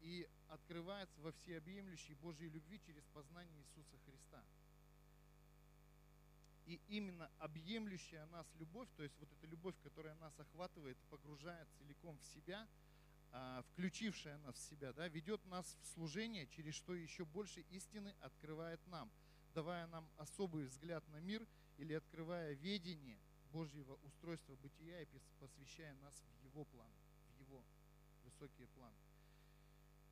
[0.00, 4.44] и открывается во всеобъемлющей Божьей любви через познание Иисуса Христа.
[6.66, 11.66] И именно объемлющая нас любовь, то есть вот эта любовь, которая нас охватывает и погружает
[11.78, 12.68] целиком в себя,
[13.30, 18.14] а, включившая нас в себя, да, ведет нас в служение, через что еще больше истины
[18.20, 19.10] открывает нам,
[19.58, 21.44] давая нам особый взгляд на мир
[21.78, 23.18] или открывая ведение
[23.50, 26.92] Божьего устройства бытия и пос- посвящая нас в Его план,
[27.26, 27.64] в Его
[28.22, 28.94] высокие планы.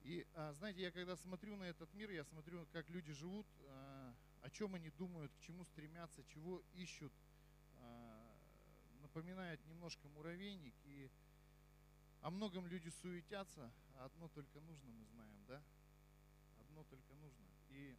[0.03, 4.17] И а, знаете, я когда смотрю на этот мир, я смотрю, как люди живут, а,
[4.43, 7.13] о чем они думают, к чему стремятся, чего ищут,
[7.77, 8.37] а,
[9.01, 10.75] напоминает немножко муравейник.
[10.87, 11.09] И
[12.23, 15.63] о многом люди суетятся, а одно только нужно, мы знаем, да?
[16.63, 17.47] Одно только нужно.
[17.69, 17.97] И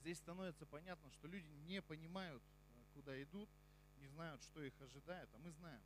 [0.00, 3.48] здесь становится понятно, что люди не понимают, а, куда идут,
[3.98, 5.82] не знают, что их ожидает, а мы знаем.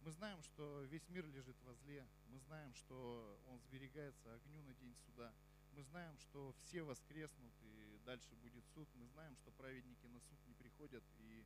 [0.00, 2.06] Мы знаем, что весь мир лежит во зле.
[2.28, 5.32] Мы знаем, что он сберегается огню на день суда.
[5.72, 8.88] Мы знаем, что все воскреснут и дальше будет суд.
[8.94, 11.44] Мы знаем, что праведники на суд не приходят и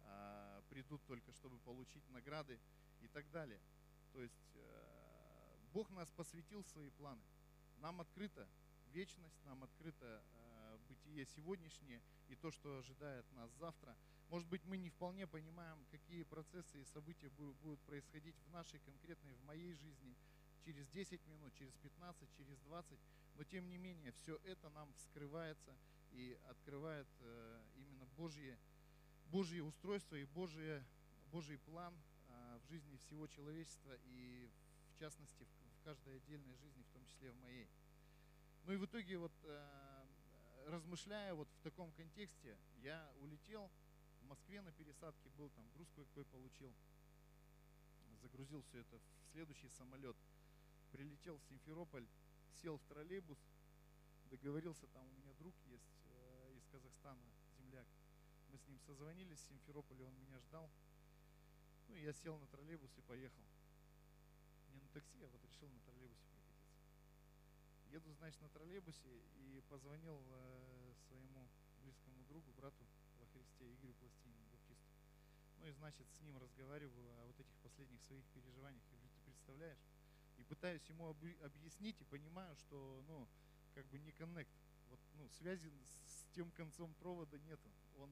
[0.00, 2.58] а, придут только, чтобы получить награды
[3.00, 3.60] и так далее.
[4.12, 4.92] То есть э,
[5.72, 7.22] Бог нас посвятил свои планы.
[7.78, 8.48] Нам открыта
[8.92, 10.41] вечность, нам открыто э,
[11.12, 13.94] бытие сегодняшнее и то, что ожидает нас завтра.
[14.30, 18.80] Может быть, мы не вполне понимаем, какие процессы и события бу- будут происходить в нашей
[18.80, 20.16] конкретной, в моей жизни
[20.64, 22.98] через 10 минут, через 15, через 20,
[23.34, 25.76] но тем не менее все это нам вскрывается
[26.12, 28.58] и открывает э, именно Божье,
[29.26, 30.82] Божье устройство и Божье,
[31.30, 31.94] Божий план
[32.28, 34.48] а, в жизни всего человечества и
[34.94, 37.68] в частности в каждой отдельной жизни, в том числе в моей.
[38.64, 39.91] Ну и в итоге вот э,
[40.66, 43.70] размышляя вот в таком контексте, я улетел
[44.20, 46.72] в Москве на пересадке был, там груз кое-какой получил,
[48.22, 50.16] загрузил все это в следующий самолет,
[50.92, 52.06] прилетел в Симферополь,
[52.62, 53.38] сел в троллейбус,
[54.30, 57.20] договорился, там у меня друг есть э, из Казахстана,
[57.58, 57.86] земляк.
[58.50, 60.70] Мы с ним созвонились в Симферополе, он меня ждал.
[61.88, 63.42] Ну, я сел на троллейбус и поехал.
[64.72, 66.01] Не на такси, а вот решил на прокатиться.
[67.92, 71.46] Еду, значит, на троллейбусе и позвонил э, своему
[71.82, 72.86] близкому другу, брату
[73.20, 74.88] во Христе, Игорю Пластинину, баптисту.
[75.58, 78.82] Ну и, значит, с ним разговариваю о вот этих последних своих переживаниях.
[78.90, 79.84] Говорю, ты представляешь?
[80.38, 83.28] И пытаюсь ему обы- объяснить и понимаю, что, ну,
[83.74, 84.50] как бы не коннект.
[84.88, 87.68] Вот, ну, связи с тем концом провода нету.
[87.98, 88.08] Он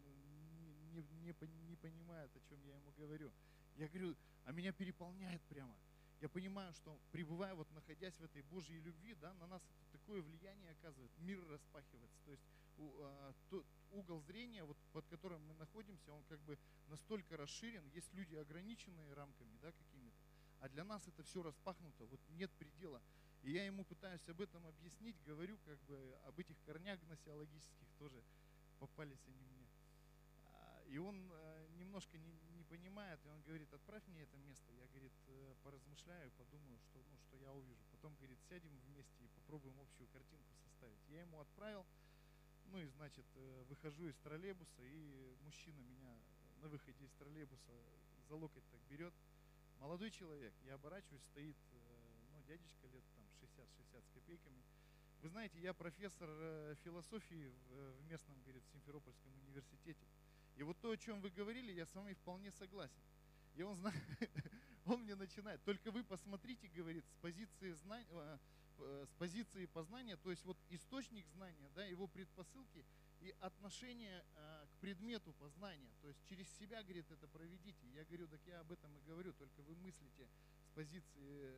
[0.92, 1.34] не, не, не,
[1.70, 3.32] не понимает, о чем я ему говорю.
[3.76, 4.14] Я говорю,
[4.44, 5.74] а меня переполняет прямо.
[6.20, 10.72] Я понимаю, что пребывая, вот находясь в этой Божьей любви, да, на нас такое влияние
[10.72, 12.18] оказывает, мир распахивается.
[12.26, 12.42] То есть
[12.76, 16.58] у- а, тот угол зрения, вот, под которым мы находимся, он как бы
[16.88, 17.82] настолько расширен.
[17.94, 20.16] Есть люди, ограниченные рамками да, какими-то,
[20.60, 23.00] а для нас это все распахнуто, вот нет предела.
[23.42, 28.22] И я ему пытаюсь об этом объяснить, говорю как бы об этих корнях гносеологических тоже
[28.78, 29.66] попались они мне.
[30.44, 34.72] А, И он э, немножко не, не понимает, и он говорит, отправь мне это место.
[34.72, 37.82] Я, говорит, э, поразмышляю, подумаю, что, ну, что я увижу.
[37.90, 41.02] Потом, говорит, сядем вместе и попробуем общую картинку составить.
[41.08, 41.84] Я ему отправил,
[42.66, 46.16] ну и, значит, э, выхожу из троллейбуса, и мужчина меня
[46.62, 47.72] на выходе из троллейбуса
[48.28, 49.14] за локоть так берет.
[49.80, 51.76] Молодой человек, я оборачиваюсь, стоит, э,
[52.32, 54.62] ну, дядечка лет там 60-60 с копейками.
[55.22, 56.30] Вы знаете, я профессор
[56.84, 60.06] философии в местном, говорит, Симферопольском университете.
[60.60, 63.00] И вот то, о чем вы говорили, я с вами вполне согласен.
[63.54, 63.94] И он, зна-
[64.84, 68.38] он мне начинает, только вы посмотрите, говорит, с позиции знания, э,
[68.76, 72.84] э, с позиции познания, то есть вот источник знания, да, его предпосылки
[73.22, 75.94] и отношение э, к предмету познания.
[76.02, 77.88] То есть через себя, говорит, это проведите.
[77.94, 80.28] Я говорю, так я об этом и говорю, только вы мыслите
[80.66, 81.56] с позиции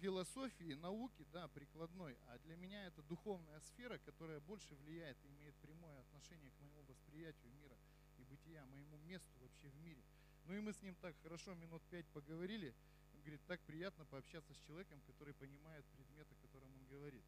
[0.00, 5.54] философии, науки, да, прикладной, а для меня это духовная сфера, которая больше влияет и имеет
[5.56, 7.76] прямое отношение к моему восприятию мира
[8.18, 10.02] и бытия, моему месту вообще в мире.
[10.44, 12.74] Ну и мы с ним так хорошо минут пять поговорили.
[13.14, 17.24] Он говорит, так приятно пообщаться с человеком, который понимает предмет, о котором он говорит.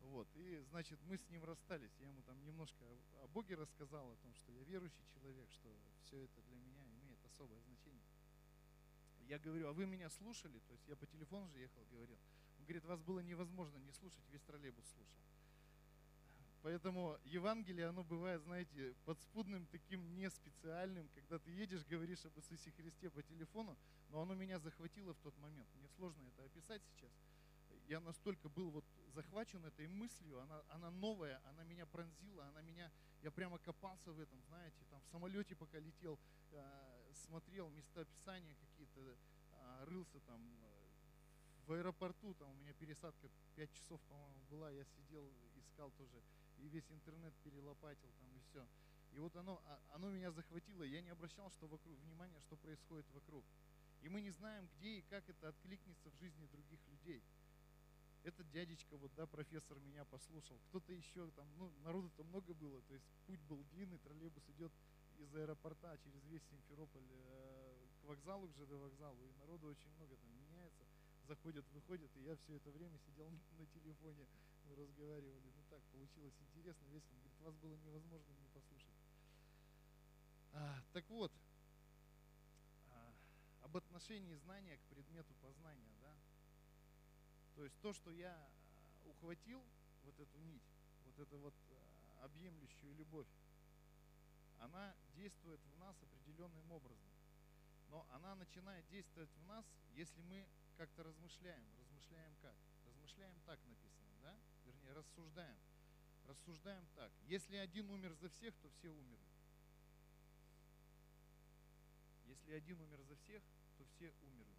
[0.00, 0.28] Вот.
[0.34, 1.92] И, значит, мы с ним расстались.
[1.98, 2.84] Я ему там немножко
[3.22, 5.74] о- Боге рассказал, о том, что я верующий человек, что
[6.04, 7.75] все это для меня имеет особое значение.
[9.28, 10.58] Я говорю, а вы меня слушали?
[10.60, 12.16] То есть я по телефону же ехал, говорил.
[12.58, 15.26] Он говорит, вас было невозможно не слушать, весь троллейбус слушал.
[16.62, 22.72] Поэтому Евангелие, оно бывает, знаете, подспудным, таким не специальным, когда ты едешь, говоришь об Иисусе
[22.72, 23.76] Христе по телефону,
[24.10, 25.68] но оно меня захватило в тот момент.
[25.76, 27.12] Мне сложно это описать сейчас.
[27.86, 32.90] Я настолько был вот захвачен этой мыслью, она, она новая, она меня пронзила, она меня,
[33.22, 36.18] я прямо копался в этом, знаете, там в самолете пока летел,
[36.50, 40.76] э, смотрел местоописания какие-то, э, рылся там э,
[41.66, 46.22] в аэропорту, там у меня пересадка 5 часов, по-моему, была, я сидел, искал тоже,
[46.58, 48.66] и весь интернет перелопатил там и все.
[49.12, 53.06] И вот оно, а- оно меня захватило, я не обращал что вокруг, внимания, что происходит
[53.12, 53.44] вокруг.
[54.02, 57.22] И мы не знаем, где и как это откликнется в жизни других людей.
[58.22, 60.58] Этот дядечка, вот, да, профессор меня послушал.
[60.68, 64.72] Кто-то еще там, ну, народу-то много было, то есть путь был длинный, троллейбус идет
[65.18, 70.16] из аэропорта через весь Симферополь э, к вокзалу, к ЖД вокзалу, и народу очень много
[70.16, 70.84] там меняется,
[71.26, 74.26] заходят, выходят, и я все это время сидел на телефоне,
[74.68, 75.52] мы разговаривали.
[75.56, 77.16] Ну так, получилось интересно, весело.
[77.16, 78.96] Говорит, вас было невозможно не послушать.
[80.52, 81.32] А, так вот,
[82.90, 83.14] а,
[83.62, 86.14] об отношении знания к предмету познания, да.
[87.54, 89.62] То есть то, что я а, ухватил,
[90.04, 90.62] вот эту нить,
[91.04, 93.28] вот эту вот а, объемлющую любовь,
[94.60, 97.08] она действует в нас определенным образом.
[97.90, 100.46] Но она начинает действовать в нас, если мы
[100.76, 101.64] как-то размышляем.
[101.78, 102.54] Размышляем как?
[102.86, 104.36] Размышляем так написано, да?
[104.64, 105.58] Вернее, рассуждаем.
[106.26, 107.12] Рассуждаем так.
[107.26, 109.36] Если один умер за всех, то все умерли.
[112.26, 113.42] Если один умер за всех,
[113.78, 114.56] то все умерли.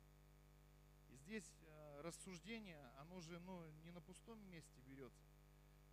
[1.10, 5.26] И здесь э, рассуждение, оно же ну, не на пустом месте берется.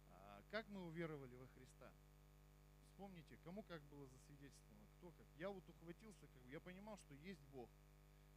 [0.08, 1.92] А как мы уверовали во Христа?
[2.94, 5.26] Вспомните, кому как было засвидетельствовано, кто как.
[5.36, 7.68] Я вот ухватился, как бы, я понимал, что есть Бог.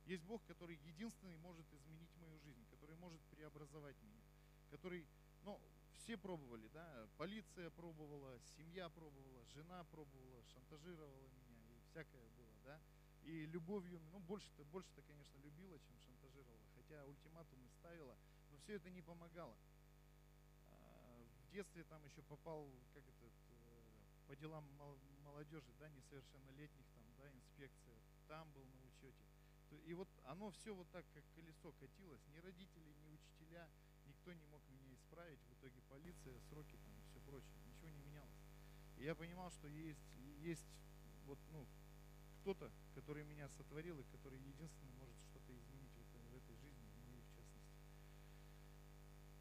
[0.08, 4.24] Есть Бог, который единственный может изменить мою жизнь, который может преобразовать меня,
[4.72, 5.06] который,
[5.44, 5.62] ну,
[5.94, 12.82] все пробовали, да, полиция пробовала, семья пробовала, жена пробовала, шантажировала меня и всякое было, да.
[13.26, 18.18] И любовью, ну, больше-то, больше-то, конечно, любила, чем шантажировала, хотя ультиматумы ставила,
[18.50, 19.56] но все это не помогало.
[20.72, 23.47] А, В детстве там еще попал, как этот, э,
[24.28, 27.96] по делам мол- молодежи, да, несовершеннолетних, там, да, инспекция,
[28.28, 29.24] там был на учете.
[29.86, 32.22] И вот оно все вот так, как колесо катилось.
[32.34, 33.68] Ни родители, ни учителя,
[34.06, 35.40] никто не мог меня исправить.
[35.50, 37.56] В итоге полиция, сроки там и все прочее.
[37.66, 38.36] Ничего не менялось.
[38.98, 40.04] И я понимал, что есть,
[40.40, 40.68] есть
[41.26, 41.66] вот, ну,
[42.42, 46.88] кто-то, который меня сотворил и который единственный может что-то изменить в этой, в этой жизни,
[46.88, 47.76] в моей в частности.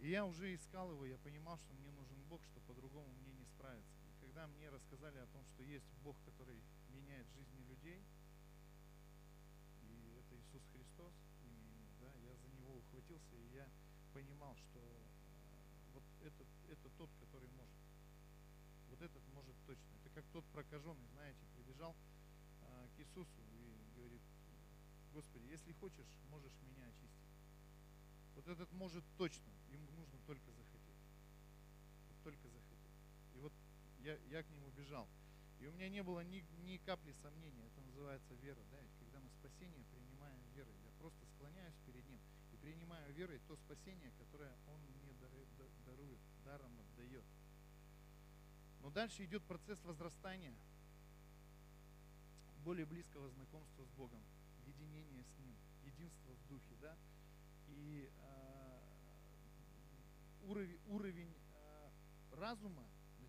[0.01, 3.45] И я уже искал его, я понимал, что мне нужен Бог, что по-другому мне не
[3.45, 3.95] справиться.
[4.37, 6.61] Когда мне рассказали о том, что есть Бог, который
[6.93, 8.05] меняет жизни людей,
[9.80, 13.66] и это Иисус Христос, ему, да, я за него ухватился, и я
[14.12, 17.80] понимал, что э, вот этот, это тот, который может.
[18.91, 19.89] Вот этот может точно.
[20.05, 21.97] Это как тот прокаженный, знаете, прибежал
[22.61, 24.20] э, к Иисусу и говорит,
[25.14, 27.32] Господи, если хочешь, можешь меня очистить.
[28.34, 31.01] Вот этот может точно, ему нужно только захотеть.
[32.22, 32.66] Только захотеть.
[34.01, 35.09] Я, я к нему бежал.
[35.61, 37.66] И у меня не было ни, ни капли сомнения.
[37.66, 38.61] Это называется вера.
[38.70, 38.80] Да?
[38.80, 42.20] Ведь когда мы спасение принимаем верой, я просто склоняюсь перед ним
[42.53, 45.49] и принимаю верой то спасение, которое он мне дарует,
[46.47, 47.24] даром отдает.
[48.80, 50.55] Но дальше идет процесс возрастания,
[52.64, 54.22] более близкого знакомства с Богом,
[54.64, 56.97] единения с Ним, единства в Духе, да,
[57.68, 58.80] и э,
[60.44, 61.90] уровень, уровень э,
[62.32, 62.86] разума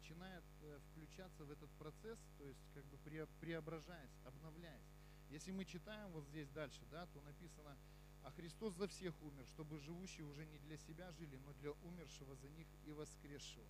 [0.07, 4.87] начинает э, включаться в этот процесс, то есть как бы пре- преображаясь, обновляясь.
[5.29, 7.75] Если мы читаем вот здесь дальше, да, то написано,
[8.23, 12.35] а Христос за всех умер, чтобы живущие уже не для себя жили, но для умершего
[12.35, 13.65] за них и воскресшего.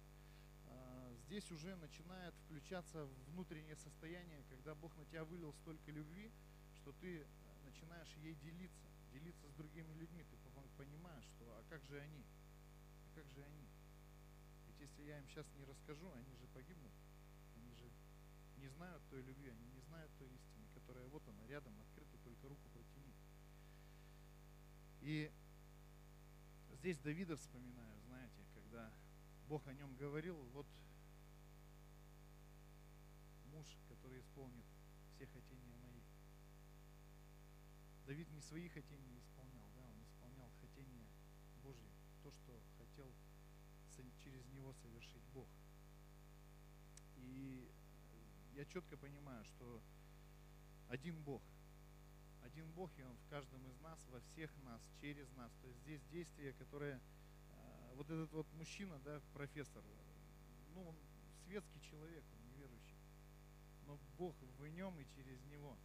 [0.68, 6.32] А, Здесь уже начинает включаться внутреннее состояние, когда Бог на тебя вылил столько любви,
[6.76, 7.26] что ты
[7.66, 10.24] начинаешь ей делиться, делиться с другими людьми.
[10.30, 10.38] Ты
[10.78, 12.24] понимаешь, что а как же они?
[13.06, 13.67] А как же они?
[14.80, 16.92] Ведь если я им сейчас не расскажу, они же погибнут.
[17.56, 17.90] Они же
[18.58, 22.48] не знают той любви, они не знают той истины, которая вот она рядом, открыта, только
[22.48, 23.14] руку протяни.
[25.02, 25.32] И
[26.74, 28.92] здесь Давида вспоминаю, знаете, когда
[29.48, 30.68] Бог о нем говорил, вот
[33.52, 34.66] муж, который исполнит
[35.16, 36.02] все хотения мои.
[38.06, 41.08] Давид не свои хотения исполнял, да, он исполнял хотения
[41.64, 41.90] Божьи,
[42.24, 42.62] то, что
[44.28, 45.48] через него совершить Бог.
[47.16, 47.70] И
[48.56, 49.82] я четко понимаю, что
[50.90, 51.42] один Бог,
[52.44, 55.52] один Бог, и Он в каждом из нас, во всех нас, через нас.
[55.62, 59.84] То есть здесь действие, которое э, вот этот вот мужчина, да, профессор,
[60.74, 60.96] ну, он
[61.46, 62.98] светский человек, он неверующий.
[63.86, 65.78] Но Бог в нем и через него,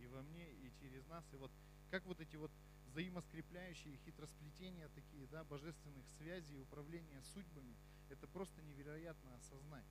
[0.00, 1.24] и во мне, и через нас.
[1.32, 1.52] И вот
[1.90, 2.50] как вот эти вот
[2.94, 7.74] взаимоскрепляющие хитросплетения такие, да, божественных связей, управления судьбами,
[8.08, 9.84] это просто невероятно осознать.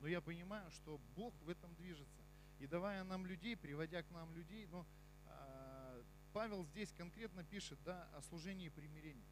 [0.00, 2.22] Но я понимаю, что Бог в этом движется.
[2.58, 4.86] И давая нам людей, приводя к нам людей, но
[5.26, 9.28] а, Павел здесь конкретно пишет да, о служении примирения.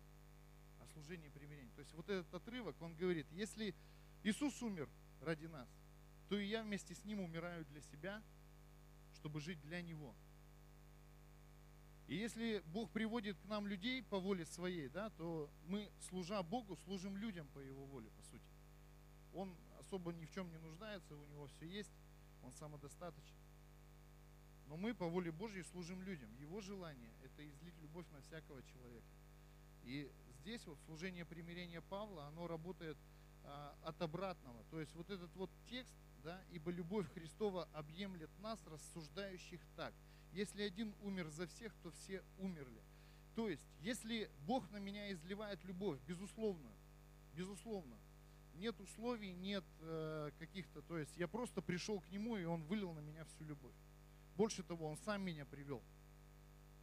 [0.81, 1.73] О служении примирения.
[1.75, 3.75] То есть вот этот отрывок, он говорит, если
[4.25, 4.91] Иисус умер
[5.23, 5.69] ради нас,
[6.29, 8.23] то и я вместе с Ним умираю для себя,
[9.15, 10.15] чтобы жить для Него.
[12.09, 16.77] И если Бог приводит к нам людей по воле своей, да, то мы, служа Богу,
[16.85, 18.45] служим людям по Его воле, по сути.
[19.35, 21.91] Он особо ни в чем не нуждается, у него все есть,
[22.43, 23.37] он самодостаточен.
[24.69, 26.33] Но мы по воле Божьей служим людям.
[26.37, 29.07] Его желание– это излить любовь на всякого человека.
[29.85, 32.97] И здесь вот служение примирения Павла, оно работает
[33.45, 34.65] а, от обратного.
[34.71, 35.95] То есть вот этот вот текст,
[36.25, 39.95] да, ибо любовь Христова объемлет нас, рассуждающих так.
[40.37, 42.83] Если один умер за всех, то все умерли.
[43.35, 46.71] То есть, если Бог на меня изливает любовь, безусловно,
[47.35, 47.97] безусловно,
[48.57, 52.93] нет условий, нет э, каких-то, то есть я просто пришел к Нему, и Он вылил
[52.93, 53.73] на меня всю любовь.
[54.37, 55.83] Больше того, Он сам меня привел.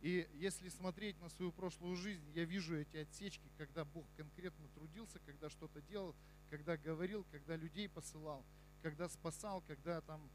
[0.02, 5.20] И если смотреть на свою прошлую жизнь, я вижу эти отсечки, когда Бог конкретно трудился,
[5.28, 6.16] когда что-то делал,
[6.50, 8.44] когда говорил, когда людей посылал,
[8.82, 10.28] когда спасал, когда там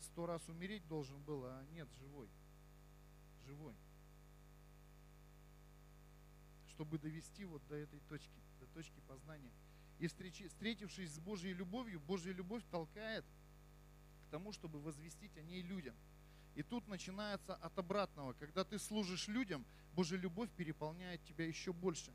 [0.00, 2.28] сто раз умереть должен был, а нет, живой.
[3.46, 3.74] Живой.
[6.68, 9.52] Чтобы довести вот до этой точки, до точки познания.
[9.98, 13.24] И встречи, встретившись с Божьей любовью, Божья любовь толкает
[14.26, 15.94] к тому, чтобы возвестить о ней людям.
[16.54, 18.32] И тут начинается от обратного.
[18.34, 22.12] Когда ты служишь людям, Божья любовь переполняет тебя еще больше.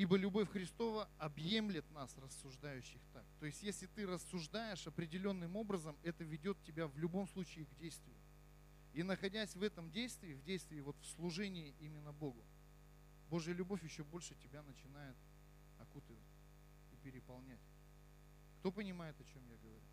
[0.00, 3.26] Ибо любовь Христова объемлет нас, рассуждающих так.
[3.38, 8.16] То есть, если ты рассуждаешь определенным образом, это ведет тебя в любом случае к действию.
[8.94, 12.42] И находясь в этом действии, в действии вот в служении именно Богу,
[13.28, 15.18] Божья любовь еще больше тебя начинает
[15.78, 16.32] окутывать
[16.92, 17.60] и переполнять.
[18.60, 19.84] Кто понимает, о чем я говорю?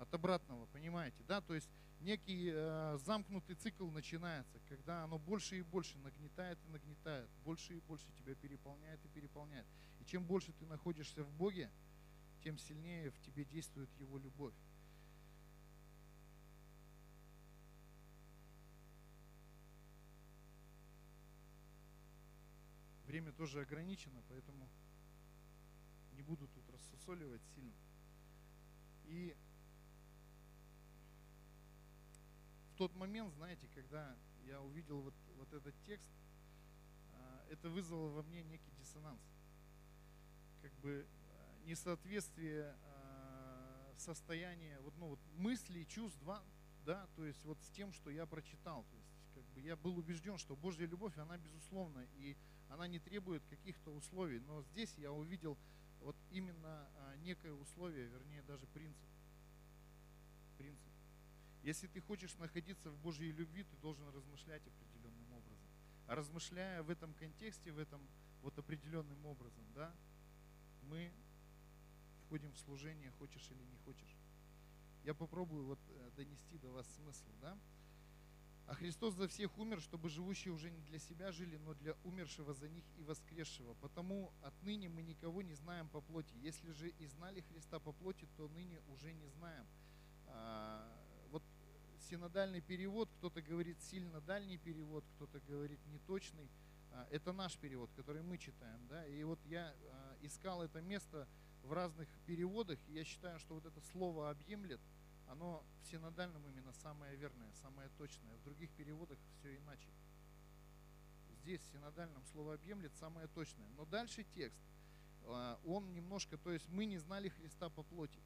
[0.00, 1.68] От обратного, понимаете, да, то есть
[2.00, 7.80] некий э, замкнутый цикл начинается, когда оно больше и больше нагнетает и нагнетает, больше и
[7.80, 9.66] больше тебя переполняет и переполняет.
[10.00, 11.70] И чем больше ты находишься в Боге,
[12.42, 14.54] тем сильнее в тебе действует Его любовь.
[23.04, 24.66] Время тоже ограничено, поэтому
[26.12, 27.74] не буду тут рассусоливать сильно.
[29.04, 29.36] И
[32.69, 34.16] в тот момент, знаете, когда
[34.46, 36.08] я увидел вот, вот этот текст,
[37.12, 39.20] а, это вызвало во мне некий диссонанс.
[40.62, 46.18] Как бы а, несоответствие а, состояния, вот, ну, вот мыслей, чувств,
[46.86, 48.82] да, то есть вот с тем, что я прочитал.
[48.84, 52.34] То есть как бы я был убежден, что Божья любовь, она безусловна, и
[52.70, 54.40] она не требует каких-то условий.
[54.40, 55.58] Но здесь я увидел
[56.00, 58.66] вот именно некое условие, вернее даже.
[58.68, 59.04] Принцип.
[61.62, 65.68] Если ты хочешь находиться в Божьей любви, ты должен размышлять определенным образом.
[66.06, 68.00] А размышляя в этом контексте, в этом
[68.42, 69.92] вот определенным образом, да,
[70.82, 71.12] мы
[72.24, 74.16] входим в служение, хочешь или не хочешь.
[75.04, 77.58] Я попробую вот э, донести до вас смысл, да.
[78.66, 82.54] А Христос за всех умер, чтобы живущие уже не для себя жили, но для умершего
[82.54, 83.74] за них и воскресшего.
[83.74, 86.34] Потому отныне мы никого не знаем по плоти.
[86.36, 89.66] Если же и знали Христа по плоти, то ныне уже не знаем.
[92.10, 96.50] Синодальный перевод, кто-то говорит сильно дальний перевод, кто-то говорит неточный.
[96.90, 98.84] А, это наш перевод, который мы читаем.
[98.88, 99.06] Да?
[99.06, 101.28] И вот я а, искал это место
[101.62, 104.80] в разных переводах, и я считаю, что вот это слово «объемлет»,
[105.28, 108.34] оно в синодальном именно самое верное, самое точное.
[108.38, 109.90] В других переводах все иначе.
[111.42, 113.68] Здесь в синодальном слово объемлет самое точное.
[113.76, 114.64] Но дальше текст,
[115.26, 118.18] а, он немножко, то есть мы не знали Христа по плоти.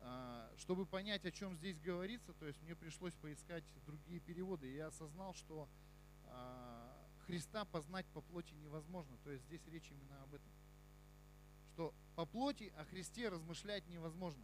[0.00, 4.72] А, чтобы понять, о чем здесь говорится, то есть мне пришлось поискать другие переводы.
[4.72, 5.68] Я осознал, что
[6.24, 9.16] а, Христа познать по плоти невозможно.
[9.24, 10.50] То есть здесь речь именно об этом.
[11.72, 14.42] Что по плоти о Христе размышлять невозможно.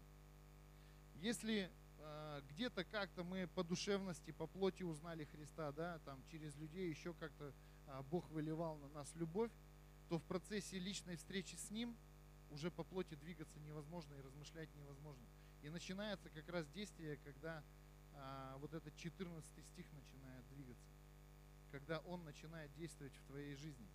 [1.16, 6.90] Если э, где-то как-то мы по душевности, по плоти узнали Христа, да, там через людей
[6.90, 7.52] еще как-то
[8.10, 9.50] Бог выливал на нас любовь,
[10.08, 11.96] то в процессе личной встречи с Ним
[12.50, 15.24] уже по плоти двигаться невозможно и размышлять невозможно.
[15.64, 17.64] И начинается как раз действие, когда
[18.12, 20.90] э, вот этот 14 стих начинает двигаться,
[21.70, 23.88] когда Он начинает действовать в твоей жизни.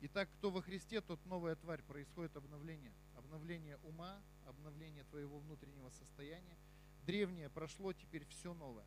[0.00, 2.94] Итак, кто во Христе, тот новая тварь, происходит обновление.
[3.14, 6.56] Обновление ума, обновление твоего внутреннего состояния.
[7.04, 8.86] Древнее прошло, теперь все новое.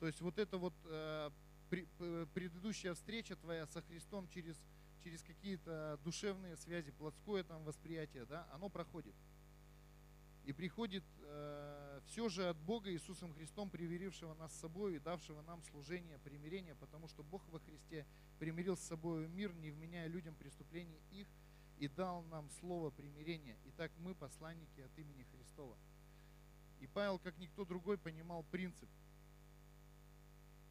[0.00, 1.30] То есть вот эта вот э,
[1.70, 4.62] предыдущая встреча твоя со Христом через,
[5.02, 9.14] через какие-то душевные связи, плотское там восприятие, да, оно проходит.
[10.46, 15.42] И приходит э, все же от Бога Иисусом Христом, примирившего нас с собой и давшего
[15.42, 18.06] нам служение, примирение, потому что Бог во Христе
[18.38, 21.26] примирил с собой мир, не вменяя людям преступлений их,
[21.78, 23.58] и дал нам слово примирения.
[23.64, 25.76] Итак, мы посланники от имени Христова.
[26.78, 28.88] И Павел, как никто другой, понимал принцип.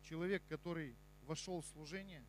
[0.03, 2.23] Человек, который вошел в служение,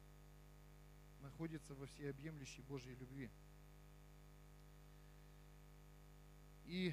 [1.20, 3.31] находится во всеобъемлющей Божьей любви.
[6.64, 6.93] И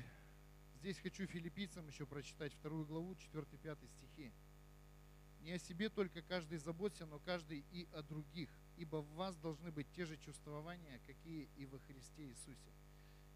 [0.83, 4.33] здесь хочу филиппийцам еще прочитать вторую главу, 4-5 стихи.
[5.39, 9.71] Не о себе только каждый заботься, но каждый и о других, ибо в вас должны
[9.71, 12.73] быть те же чувствования, какие и во Христе Иисусе.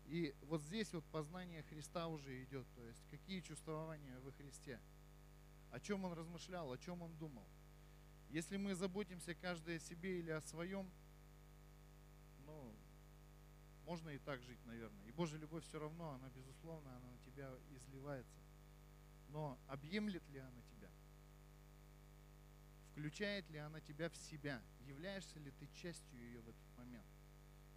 [0.08, 4.82] И вот здесь вот познание Христа уже идет, то есть какие чувствования во Христе,
[5.72, 7.48] о чем он размышлял, о чем он думал.
[8.30, 10.92] Если мы заботимся каждый о себе или о своем,
[12.46, 12.76] ну,
[13.86, 15.08] можно и так жить, наверное.
[15.08, 18.40] И Божья любовь все равно, она безусловно, она на тебя изливается.
[19.30, 20.90] Но объемлет ли она тебя?
[22.92, 24.62] Включает ли она тебя в себя?
[24.88, 27.06] Являешься ли ты частью ее в этот момент?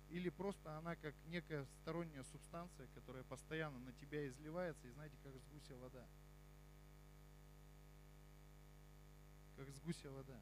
[0.08, 5.36] Или просто она как некая сторонняя субстанция, которая постоянно на тебя изливается, и знаете, как
[5.36, 6.06] с гуся вода.
[9.56, 10.40] Как с гуся вода.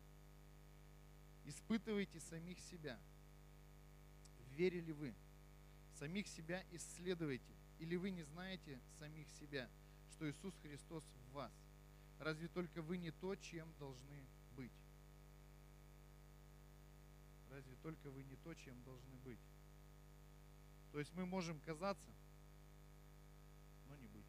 [1.45, 2.99] Испытывайте самих себя.
[4.53, 5.15] Верили вы?
[5.99, 7.59] Самих себя исследуйте.
[7.78, 9.68] Или вы не знаете самих себя,
[10.10, 11.52] что Иисус Христос в вас?
[12.18, 14.26] Разве только вы не то, чем должны
[14.56, 14.72] быть?
[17.50, 19.40] Разве только вы не то, чем должны быть?
[20.92, 22.10] То есть мы можем казаться,
[23.86, 24.26] но не быть.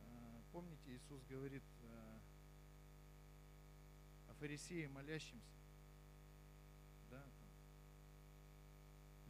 [0.00, 2.20] А, Помните, Иисус говорит а,
[4.30, 5.60] о фарисее молящемся,
[7.10, 7.50] да, там,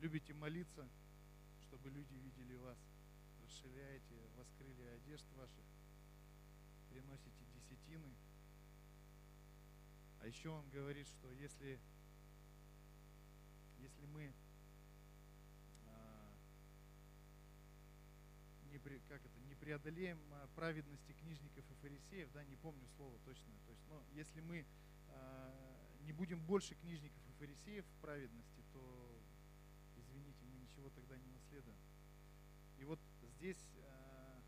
[0.00, 0.88] любите молиться,
[1.60, 2.78] чтобы люди видели вас.
[3.44, 5.64] Расширяете, воскрыли одежд ваших,
[6.88, 8.14] приносите десятины.
[10.20, 11.78] А еще он говорит, что если,
[13.78, 14.32] если мы
[15.86, 16.32] а,
[18.70, 23.52] не, как это, не преодолеем а, праведности книжников и фарисеев, да, не помню слово точно,
[23.66, 24.64] то есть, но если мы
[25.08, 25.70] а,
[26.02, 29.09] не будем больше книжников и фарисеев в праведности, то,
[30.80, 31.76] ничего тогда не наследуем.
[32.78, 32.98] И вот
[33.36, 34.40] здесь а,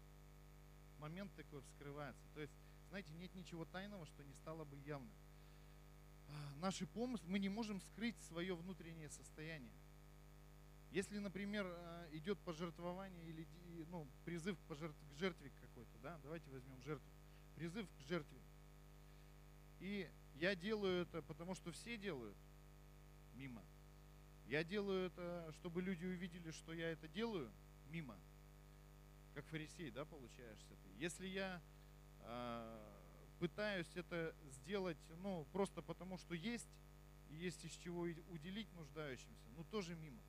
[0.98, 2.26] момент такой вскрывается.
[2.34, 2.54] То есть,
[2.88, 5.12] знаете, нет ничего тайного, что не стало бы явным.
[6.28, 9.74] А, Наши помыслы, мы не можем скрыть свое внутреннее состояние.
[10.90, 13.46] Если, например, а, идет пожертвование или
[13.90, 17.10] ну, призыв к, пожертв- к жертве какой-то, да, давайте возьмем жертву.
[17.56, 18.40] Призыв к жертве.
[19.80, 22.36] И я делаю это, потому что все делают,
[23.34, 23.62] мимо.
[24.46, 27.50] Я делаю это, чтобы люди увидели, что я это делаю,
[27.90, 28.16] мимо.
[29.34, 30.90] Как фарисей, да, получаешься ты.
[30.98, 31.62] Если я
[32.20, 33.00] а,
[33.38, 36.68] пытаюсь это сделать, ну, просто потому что есть,
[37.30, 40.22] и есть из чего уделить нуждающимся, ну, тоже мимо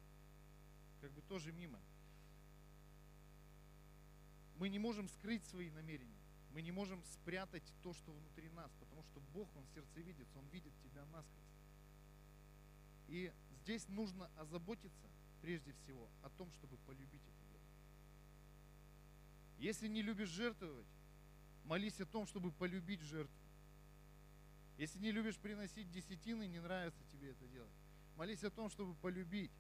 [1.03, 1.81] как бы тоже мимо.
[4.55, 6.23] Мы не можем скрыть свои намерения.
[6.53, 10.71] Мы не можем спрятать то, что внутри нас, потому что Бог, Он сердцевидец, Он видит
[10.81, 11.43] тебя насквозь.
[13.09, 13.33] И
[13.63, 15.09] здесь нужно озаботиться
[15.41, 17.63] прежде всего о том, чтобы полюбить это дело.
[19.57, 20.87] Если не любишь жертвовать,
[21.63, 23.35] молись о том, чтобы полюбить жертву.
[24.77, 27.71] Если не любишь приносить десятины, не нравится тебе это делать.
[28.17, 29.51] Молись о том, чтобы полюбить.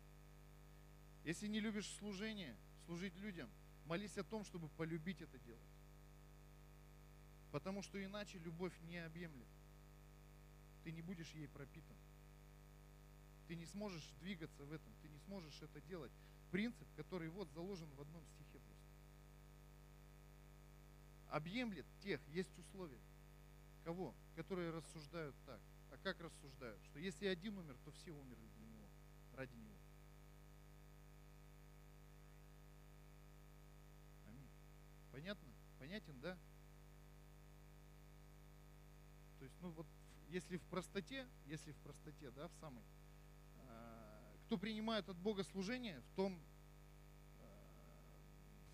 [1.23, 3.49] Если не любишь служение, служить людям,
[3.85, 5.61] молись о том, чтобы полюбить это делать.
[7.51, 9.47] Потому что иначе любовь не объемлет.
[10.83, 11.95] Ты не будешь ей пропитан.
[13.53, 16.11] Ты не сможешь двигаться в этом, ты не сможешь это делать.
[16.49, 18.87] Принцип, который вот заложен в одном стихе просто.
[21.29, 22.99] Объемлет тех, есть условия.
[23.83, 24.15] Кого?
[24.35, 25.61] Которые рассуждают так.
[25.91, 26.81] А как рассуждают?
[26.85, 28.87] Что если один умер, то все умерли для него,
[29.35, 29.77] ради него.
[34.25, 34.49] Аминь.
[35.11, 35.53] Понятно?
[35.77, 36.35] Понятен, да?
[39.37, 39.85] То есть, ну вот,
[40.29, 42.83] если в простоте, если в простоте, да, в самой,
[44.53, 46.39] кто принимает от Бога служение, в том,
[47.39, 47.47] а,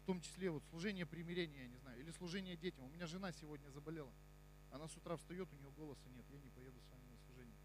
[0.04, 2.84] в том числе вот служение примирения, я не знаю, или служение детям.
[2.84, 4.12] У меня жена сегодня заболела.
[4.72, 7.56] Она с утра встает, у нее голоса нет, я не поеду с вами на служение.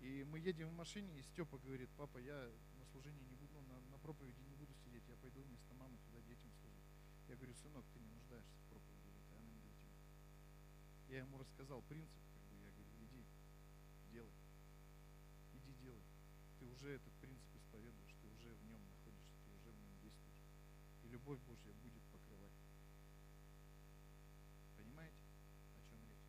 [0.00, 3.78] И мы едем в машине, и Степа говорит, папа, я на служении не буду, на,
[3.92, 6.82] на проповеди не буду сидеть, я пойду вместо мамы туда детям служить.
[7.28, 9.94] Я говорю, сынок, ты не нуждаешься в проповеди, это она не тебя.
[11.06, 13.24] Я ему рассказал принцип, как бы, я говорю, иди,
[14.10, 14.34] делай.
[15.54, 16.02] Иди делай.
[16.58, 17.14] Ты уже этот
[21.24, 22.52] любовь Божья будет покрывать.
[24.76, 25.16] Понимаете,
[25.74, 26.28] о чем речь?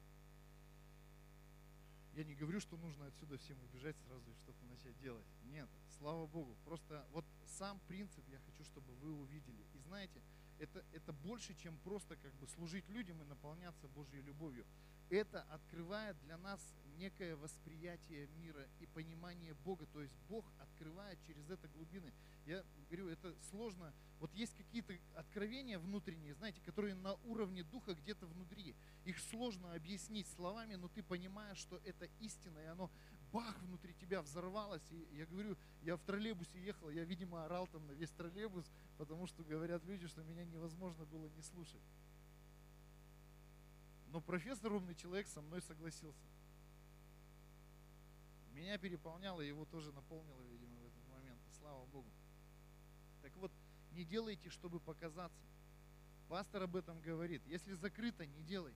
[2.13, 5.25] Я не говорю, что нужно отсюда всем убежать сразу и что-то начать делать.
[5.43, 6.55] Нет, слава Богу.
[6.63, 9.65] Просто вот сам принцип я хочу, чтобы вы увидели.
[9.73, 10.21] И знаете,
[10.59, 14.65] это, это больше, чем просто как бы служить людям и наполняться Божьей любовью.
[15.09, 16.59] Это открывает для нас
[16.97, 19.85] некое восприятие мира и понимание Бога.
[19.93, 22.11] То есть Бог открывает через это глубины.
[22.45, 23.93] Я говорю, это сложно.
[24.19, 28.75] Вот есть какие-то откровения внутренние, знаете, которые на уровне духа где-то внутри.
[29.03, 32.89] Их сложно объяснить словами, но ты понимаешь, что это истина, и оно
[33.35, 34.81] бах внутри тебя взорвалось.
[34.91, 38.65] И я говорю, я в троллейбусе ехал, я, видимо, орал там на весь троллейбус,
[38.97, 41.81] потому что говорят люди, что меня невозможно было не слушать.
[44.07, 46.25] Но профессор умный человек со мной согласился.
[48.53, 51.41] Меня переполняло, его тоже наполнило, видимо, в этот момент.
[51.59, 52.09] Слава Богу.
[53.21, 53.51] Так вот,
[53.91, 55.45] не делайте, чтобы показаться.
[56.29, 57.41] Пастор об этом говорит.
[57.47, 58.73] Если закрыто, не делай.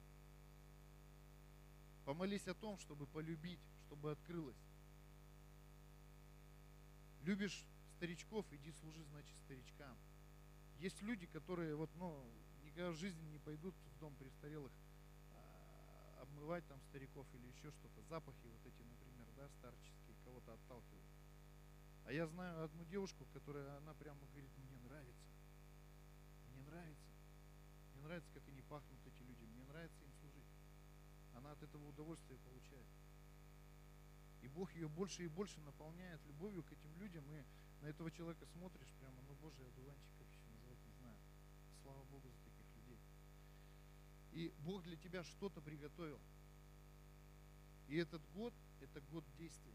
[2.04, 4.62] Помолись о том, чтобы полюбить, чтобы открылось.
[7.24, 7.66] Любишь
[7.98, 9.98] старичков, иди служи, значит, старичкам.
[10.78, 12.24] Есть люди, которые вот, ну,
[12.64, 14.72] никогда в жизни не пойдут в дом престарелых
[15.34, 18.02] а, обмывать там стариков или еще что-то.
[18.04, 21.10] Запахи вот эти, например, да, старческие, кого-то отталкивают.
[22.06, 25.32] А я знаю одну девушку, которая, она прямо говорит, мне нравится.
[26.54, 27.12] Мне нравится.
[27.96, 29.46] Мне нравится, как они пахнут, эти люди.
[29.46, 30.48] Мне нравится им служить.
[31.34, 32.86] Она от этого удовольствие получает.
[34.42, 37.24] И Бог ее больше и больше наполняет любовью к этим людям.
[37.32, 37.44] И
[37.82, 41.18] на этого человека смотришь прямо, ну, Божий одуванчик, как еще назвать, не знаю.
[41.82, 43.00] Слава Богу за таких людей.
[44.32, 46.20] И Бог для тебя что-то приготовил.
[47.88, 49.74] И этот год, это год действия.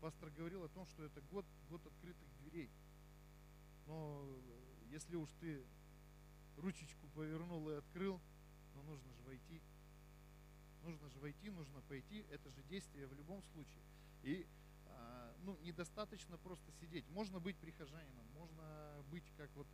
[0.00, 2.70] пастор говорил о том, что это год, год открытых дверей.
[3.86, 5.64] Но э, если уж ты
[6.56, 8.20] ручечку повернул и открыл,
[8.74, 9.62] но нужно же войти.
[10.86, 12.24] Нужно же войти, нужно пойти.
[12.30, 13.82] Это же действие в любом случае.
[14.22, 14.46] И
[14.86, 17.04] а, ну, недостаточно просто сидеть.
[17.10, 19.66] Можно быть прихожанином, можно быть, как вот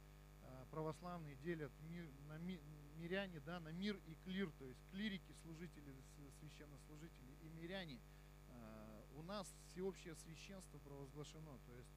[0.42, 2.62] а, православные делят мир, на ми-
[2.96, 5.94] миряне, да, на мир и клир, то есть клирики, служители,
[6.40, 8.00] священнослужители и миряне.
[8.48, 11.90] А, у нас всеобщее священство провозглашено, то есть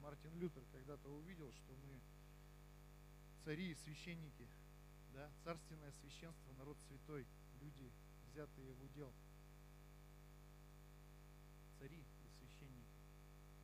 [0.00, 2.00] Мартин Лютер когда-то увидел, что мы
[3.44, 4.48] цари и священники,
[5.14, 7.24] да, царственное священство, народ святой,
[7.60, 7.92] люди,
[8.36, 9.10] взятые в удел.
[11.78, 13.00] Цари и священники.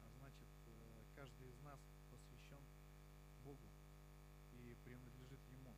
[0.03, 1.79] А значит, э, каждый из нас
[2.11, 2.65] посвящен
[3.45, 3.69] Богу
[4.55, 5.75] и принадлежит Ему.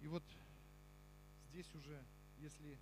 [0.00, 0.22] И вот
[1.48, 2.04] здесь уже,
[2.36, 2.78] если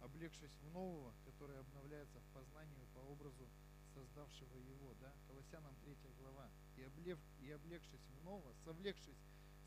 [0.00, 3.48] облегшись в нового, которое обновляется в познанию по образу
[3.94, 9.18] создавшего его, да, Колоссянам 3 глава, и, облев, и облегшись в нового, совлекшись,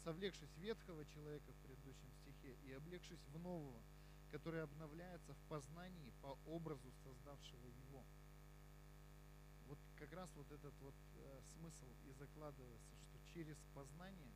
[0.05, 3.81] совлекшись ветхого человека в предыдущем стихе, и облегшись в нового,
[4.31, 8.03] которое обновляется в познании по образу создавшего его.
[9.67, 14.35] Вот как раз вот этот вот э, смысл и закладывается, что через познание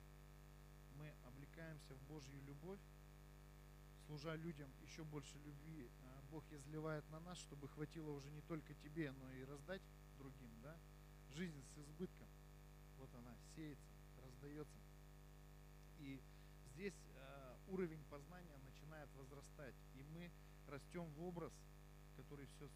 [0.95, 2.79] мы облекаемся в Божью любовь,
[4.05, 8.73] служа людям еще больше любви, а, Бог изливает на нас, чтобы хватило уже не только
[8.73, 9.81] тебе, но и раздать
[10.17, 10.75] другим, да?
[11.35, 12.27] Жизнь с избытком.
[12.97, 13.93] Вот она сеется,
[14.23, 14.79] раздается.
[15.99, 16.19] И
[16.73, 18.58] здесь э, уровень познания
[18.89, 20.31] начинает возрастать, и мы
[20.67, 21.53] растем в образ,
[22.17, 22.67] который все,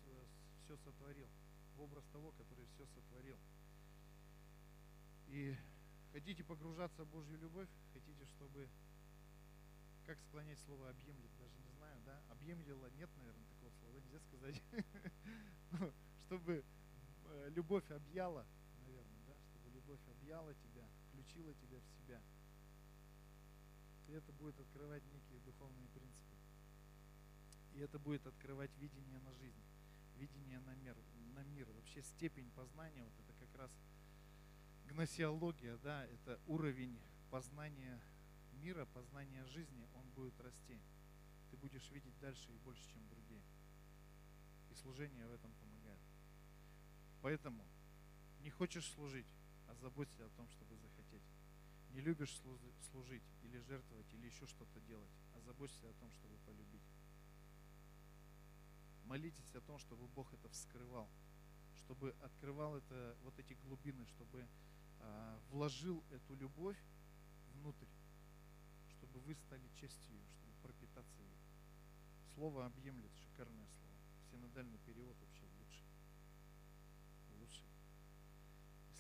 [0.64, 1.28] все сотворил,
[1.76, 3.38] в образ того, который все сотворил.
[5.28, 5.58] И
[6.12, 8.70] хотите погружаться в Божью любовь, хотите, чтобы
[10.06, 14.62] как склонять слово объемлет, даже не знаю, да, объемлила, нет, наверное, такого слова, нельзя сказать,
[15.72, 15.92] Ну,
[16.26, 16.64] чтобы
[17.26, 18.46] э, любовь объяла,
[18.86, 22.22] наверное, да, чтобы любовь объяла тебя, включила тебя в себя.
[24.14, 26.38] Это будет открывать некие духовные принципы.
[27.74, 29.64] И это будет открывать видение на жизнь,
[30.18, 30.96] видение на мир,
[31.34, 31.68] на мир.
[31.72, 33.72] Вообще степень познания, вот это как раз
[34.86, 36.96] гносеология, да, это уровень
[37.32, 38.00] познания
[38.62, 40.80] мира, познания жизни, он будет расти.
[41.50, 43.42] Ты будешь видеть дальше и больше, чем другие.
[44.70, 46.00] И служение в этом помогает.
[47.24, 47.66] Поэтому
[48.42, 49.26] не хочешь служить,
[49.68, 51.24] а заботься о том, чтобы захотеть.
[51.94, 56.38] Не любишь служи- служить или жертвовать, или еще что-то делать, а заботься о том, чтобы
[56.46, 56.82] полюбить.
[59.06, 61.08] Молитесь о том, чтобы Бог это вскрывал,
[61.78, 64.48] чтобы открывал это, вот эти глубины, чтобы
[65.00, 66.78] а, вложил эту любовь
[67.54, 67.88] внутрь,
[68.90, 71.38] чтобы вы стали частью ее, чтобы пропитаться ей.
[72.34, 73.98] Слово объемлет, шикарное слово.
[74.32, 75.33] Синодальный перевод вообще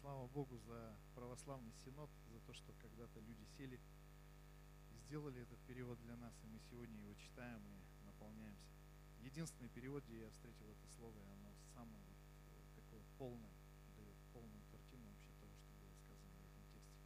[0.03, 3.79] слава Богу за православный синод, за то, что когда-то люди сели
[4.91, 8.67] и сделали этот перевод для нас, и мы сегодня его читаем и наполняемся.
[9.21, 13.53] Единственный перевод, где я встретил это слово, и оно самое вот э, такое полное,
[13.95, 16.99] дает полную картину вообще того, что было сказано в этом тексте.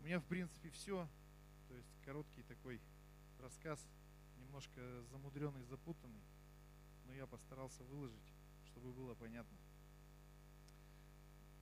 [0.00, 1.08] У меня, в принципе, все.
[1.68, 2.78] То есть короткий такой
[3.38, 3.88] рассказ,
[4.36, 6.24] немножко замудренный, запутанный,
[7.06, 8.34] но я постарался выложить,
[8.66, 9.56] чтобы было понятно.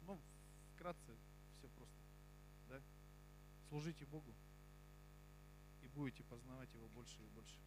[0.06, 0.20] Ну,
[0.74, 1.16] вкратце,
[1.58, 1.96] все просто.
[2.68, 2.80] Да?
[3.68, 4.32] Служите Богу
[5.82, 7.58] и будете познавать Его больше и больше.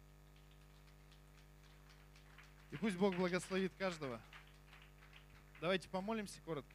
[2.70, 4.20] И пусть Бог благословит каждого.
[5.60, 6.74] Давайте помолимся коротко.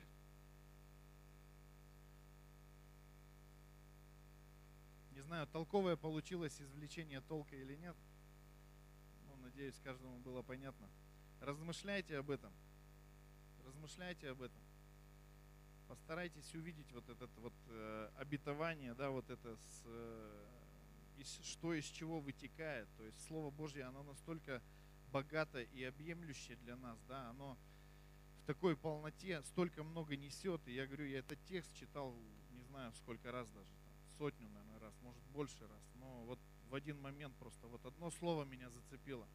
[5.11, 7.95] Не знаю, толковое получилось извлечение толка или нет.
[9.27, 10.87] Ну, надеюсь, каждому было понятно.
[11.39, 12.53] Размышляйте об этом.
[13.65, 14.64] Размышляйте об этом.
[15.88, 20.45] Постарайтесь увидеть вот это вот э, обетование, да, вот это с, э,
[21.18, 22.88] из, что из чего вытекает.
[22.98, 24.62] То есть Слово Божье, оно настолько
[25.12, 27.57] богато и объемлющее для нас, да, оно
[28.41, 30.68] в такой полноте столько много несет.
[30.68, 32.16] И я говорю, я этот текст читал,
[32.52, 35.82] не знаю, сколько раз даже, там, сотню, наверное, раз, может больше раз.
[35.95, 36.40] Но вот
[36.70, 39.28] в один момент просто вот одно слово меня зацепило.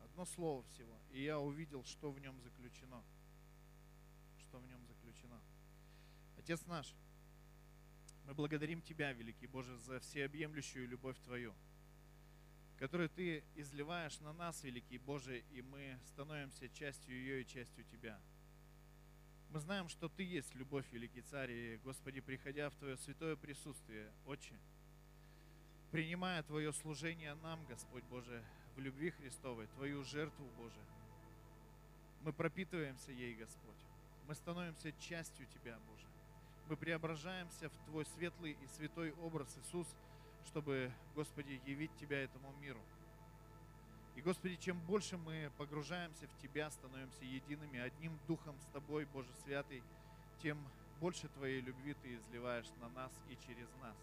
[0.00, 0.98] Одно слово всего.
[1.10, 3.02] И я увидел, что в нем заключено.
[4.38, 4.87] Что в нем.
[6.48, 6.94] Отец наш,
[8.24, 11.52] мы благодарим Тебя, великий Боже, за всеобъемлющую любовь Твою,
[12.78, 18.18] которую Ты изливаешь на нас, великий Боже, и мы становимся частью ее и частью Тебя.
[19.50, 24.10] Мы знаем, что Ты есть любовь, великий Царь, и, Господи, приходя в Твое святое присутствие,
[24.24, 24.54] Отче,
[25.90, 28.42] принимая Твое служение нам, Господь Боже,
[28.74, 30.80] в любви Христовой, Твою жертву, Боже,
[32.22, 33.76] Мы пропитываемся ей, Господь.
[34.26, 36.08] Мы становимся частью Тебя, Боже.
[36.68, 39.86] Мы преображаемся в Твой светлый и святой образ, Иисус,
[40.44, 42.80] чтобы, Господи, явить Тебя этому миру.
[44.16, 49.30] И, Господи, чем больше мы погружаемся в Тебя, становимся едиными, одним духом с Тобой, Боже
[49.44, 49.82] Святый,
[50.42, 50.58] тем
[51.00, 53.96] больше Твоей любви Ты изливаешь на нас и через нас.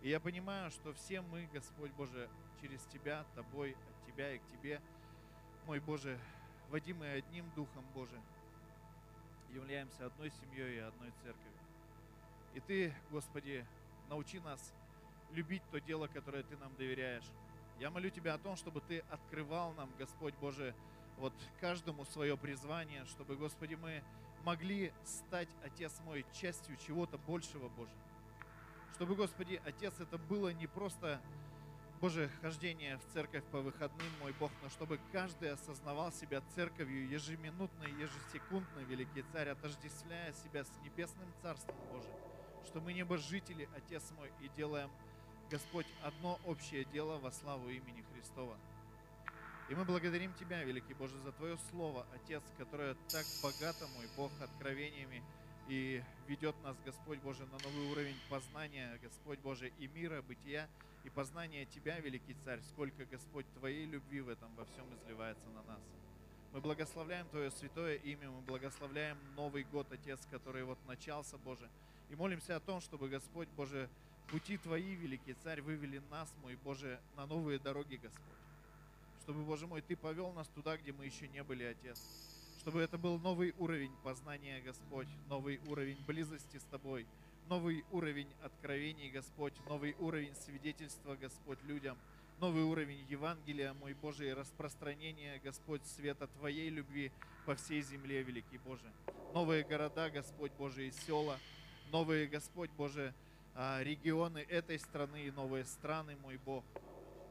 [0.00, 2.30] И я понимаю, что все мы, Господь Боже,
[2.62, 4.80] через Тебя, Тобой, от Тебя и к Тебе,
[5.66, 6.18] мой Боже,
[6.70, 8.18] водимые одним Духом Боже,
[9.54, 11.52] являемся одной семьей и одной церковью.
[12.54, 13.64] И Ты, Господи,
[14.08, 14.72] научи нас
[15.32, 17.30] любить то дело, которое Ты нам доверяешь.
[17.78, 20.74] Я молю Тебя о том, чтобы Ты открывал нам, Господь Боже,
[21.18, 24.02] вот каждому свое призвание, чтобы, Господи, мы
[24.44, 27.92] могли стать, Отец мой, частью чего-то большего, Боже.
[28.94, 31.20] Чтобы, Господи, Отец, это было не просто,
[32.00, 37.84] Боже, хождение в церковь по выходным, мой Бог, но чтобы каждый осознавал себя церковью ежеминутно,
[37.86, 42.08] ежесекундно, Великий Царь, отождествляя себя с небесным Царством, Боже.
[42.66, 44.90] Что мы небожители, Отец мой, и делаем,
[45.50, 48.56] Господь, одно общее дело во славу имени Христова.
[49.68, 54.30] И мы благодарим Тебя, Великий Боже, за Твое Слово, Отец, которое так богато, мой Бог,
[54.40, 55.20] откровениями
[55.68, 60.66] и ведет нас, Господь Боже, на новый уровень познания, Господь Боже, и мира, бытия,
[61.04, 65.62] и познания Тебя, Великий Царь, сколько, Господь, Твоей любви в этом во всем изливается на
[65.64, 65.80] нас.
[66.54, 71.68] Мы благословляем Твое святое имя, мы благословляем Новый год, Отец, который вот начался, Боже,
[72.08, 73.90] и молимся о том, чтобы, Господь Боже,
[74.28, 78.24] пути Твои, Великий Царь, вывели нас, мой Боже, на новые дороги, Господь.
[79.22, 82.37] Чтобы, Боже мой, Ты повел нас туда, где мы еще не были, Отец.
[82.68, 87.06] Чтобы это был новый уровень познания, Господь, новый уровень близости с Тобой,
[87.48, 91.96] новый уровень откровений, Господь, новый уровень свидетельства, Господь, людям,
[92.40, 97.10] новый уровень Евангелия, мой Боже, и распространения, Господь, света Твоей любви
[97.46, 98.92] по всей земле, Великий Боже.
[99.32, 101.38] Новые города, Господь Боже, и села,
[101.90, 103.14] новые, Господь Боже,
[103.54, 106.62] а, регионы этой страны и новые страны, мой Бог.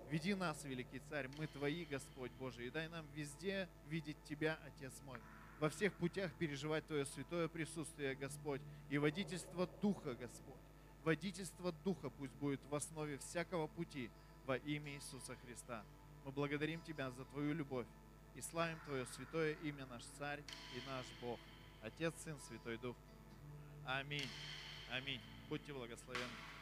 [0.09, 4.93] Веди нас, Великий Царь, мы Твои, Господь Божий, и дай нам везде видеть Тебя, Отец
[5.05, 5.19] мой.
[5.59, 10.55] Во всех путях переживать Твое святое присутствие, Господь, и водительство Духа, Господь.
[11.03, 14.09] Водительство Духа пусть будет в основе всякого пути
[14.45, 15.83] во имя Иисуса Христа.
[16.23, 17.87] Мы благодарим Тебя за Твою любовь
[18.35, 20.41] и славим Твое святое имя, наш Царь
[20.73, 21.39] и наш Бог.
[21.81, 22.95] Отец, Сын, Святой Дух.
[23.85, 24.29] Аминь.
[24.89, 25.21] Аминь.
[25.49, 26.56] Будьте благословенны.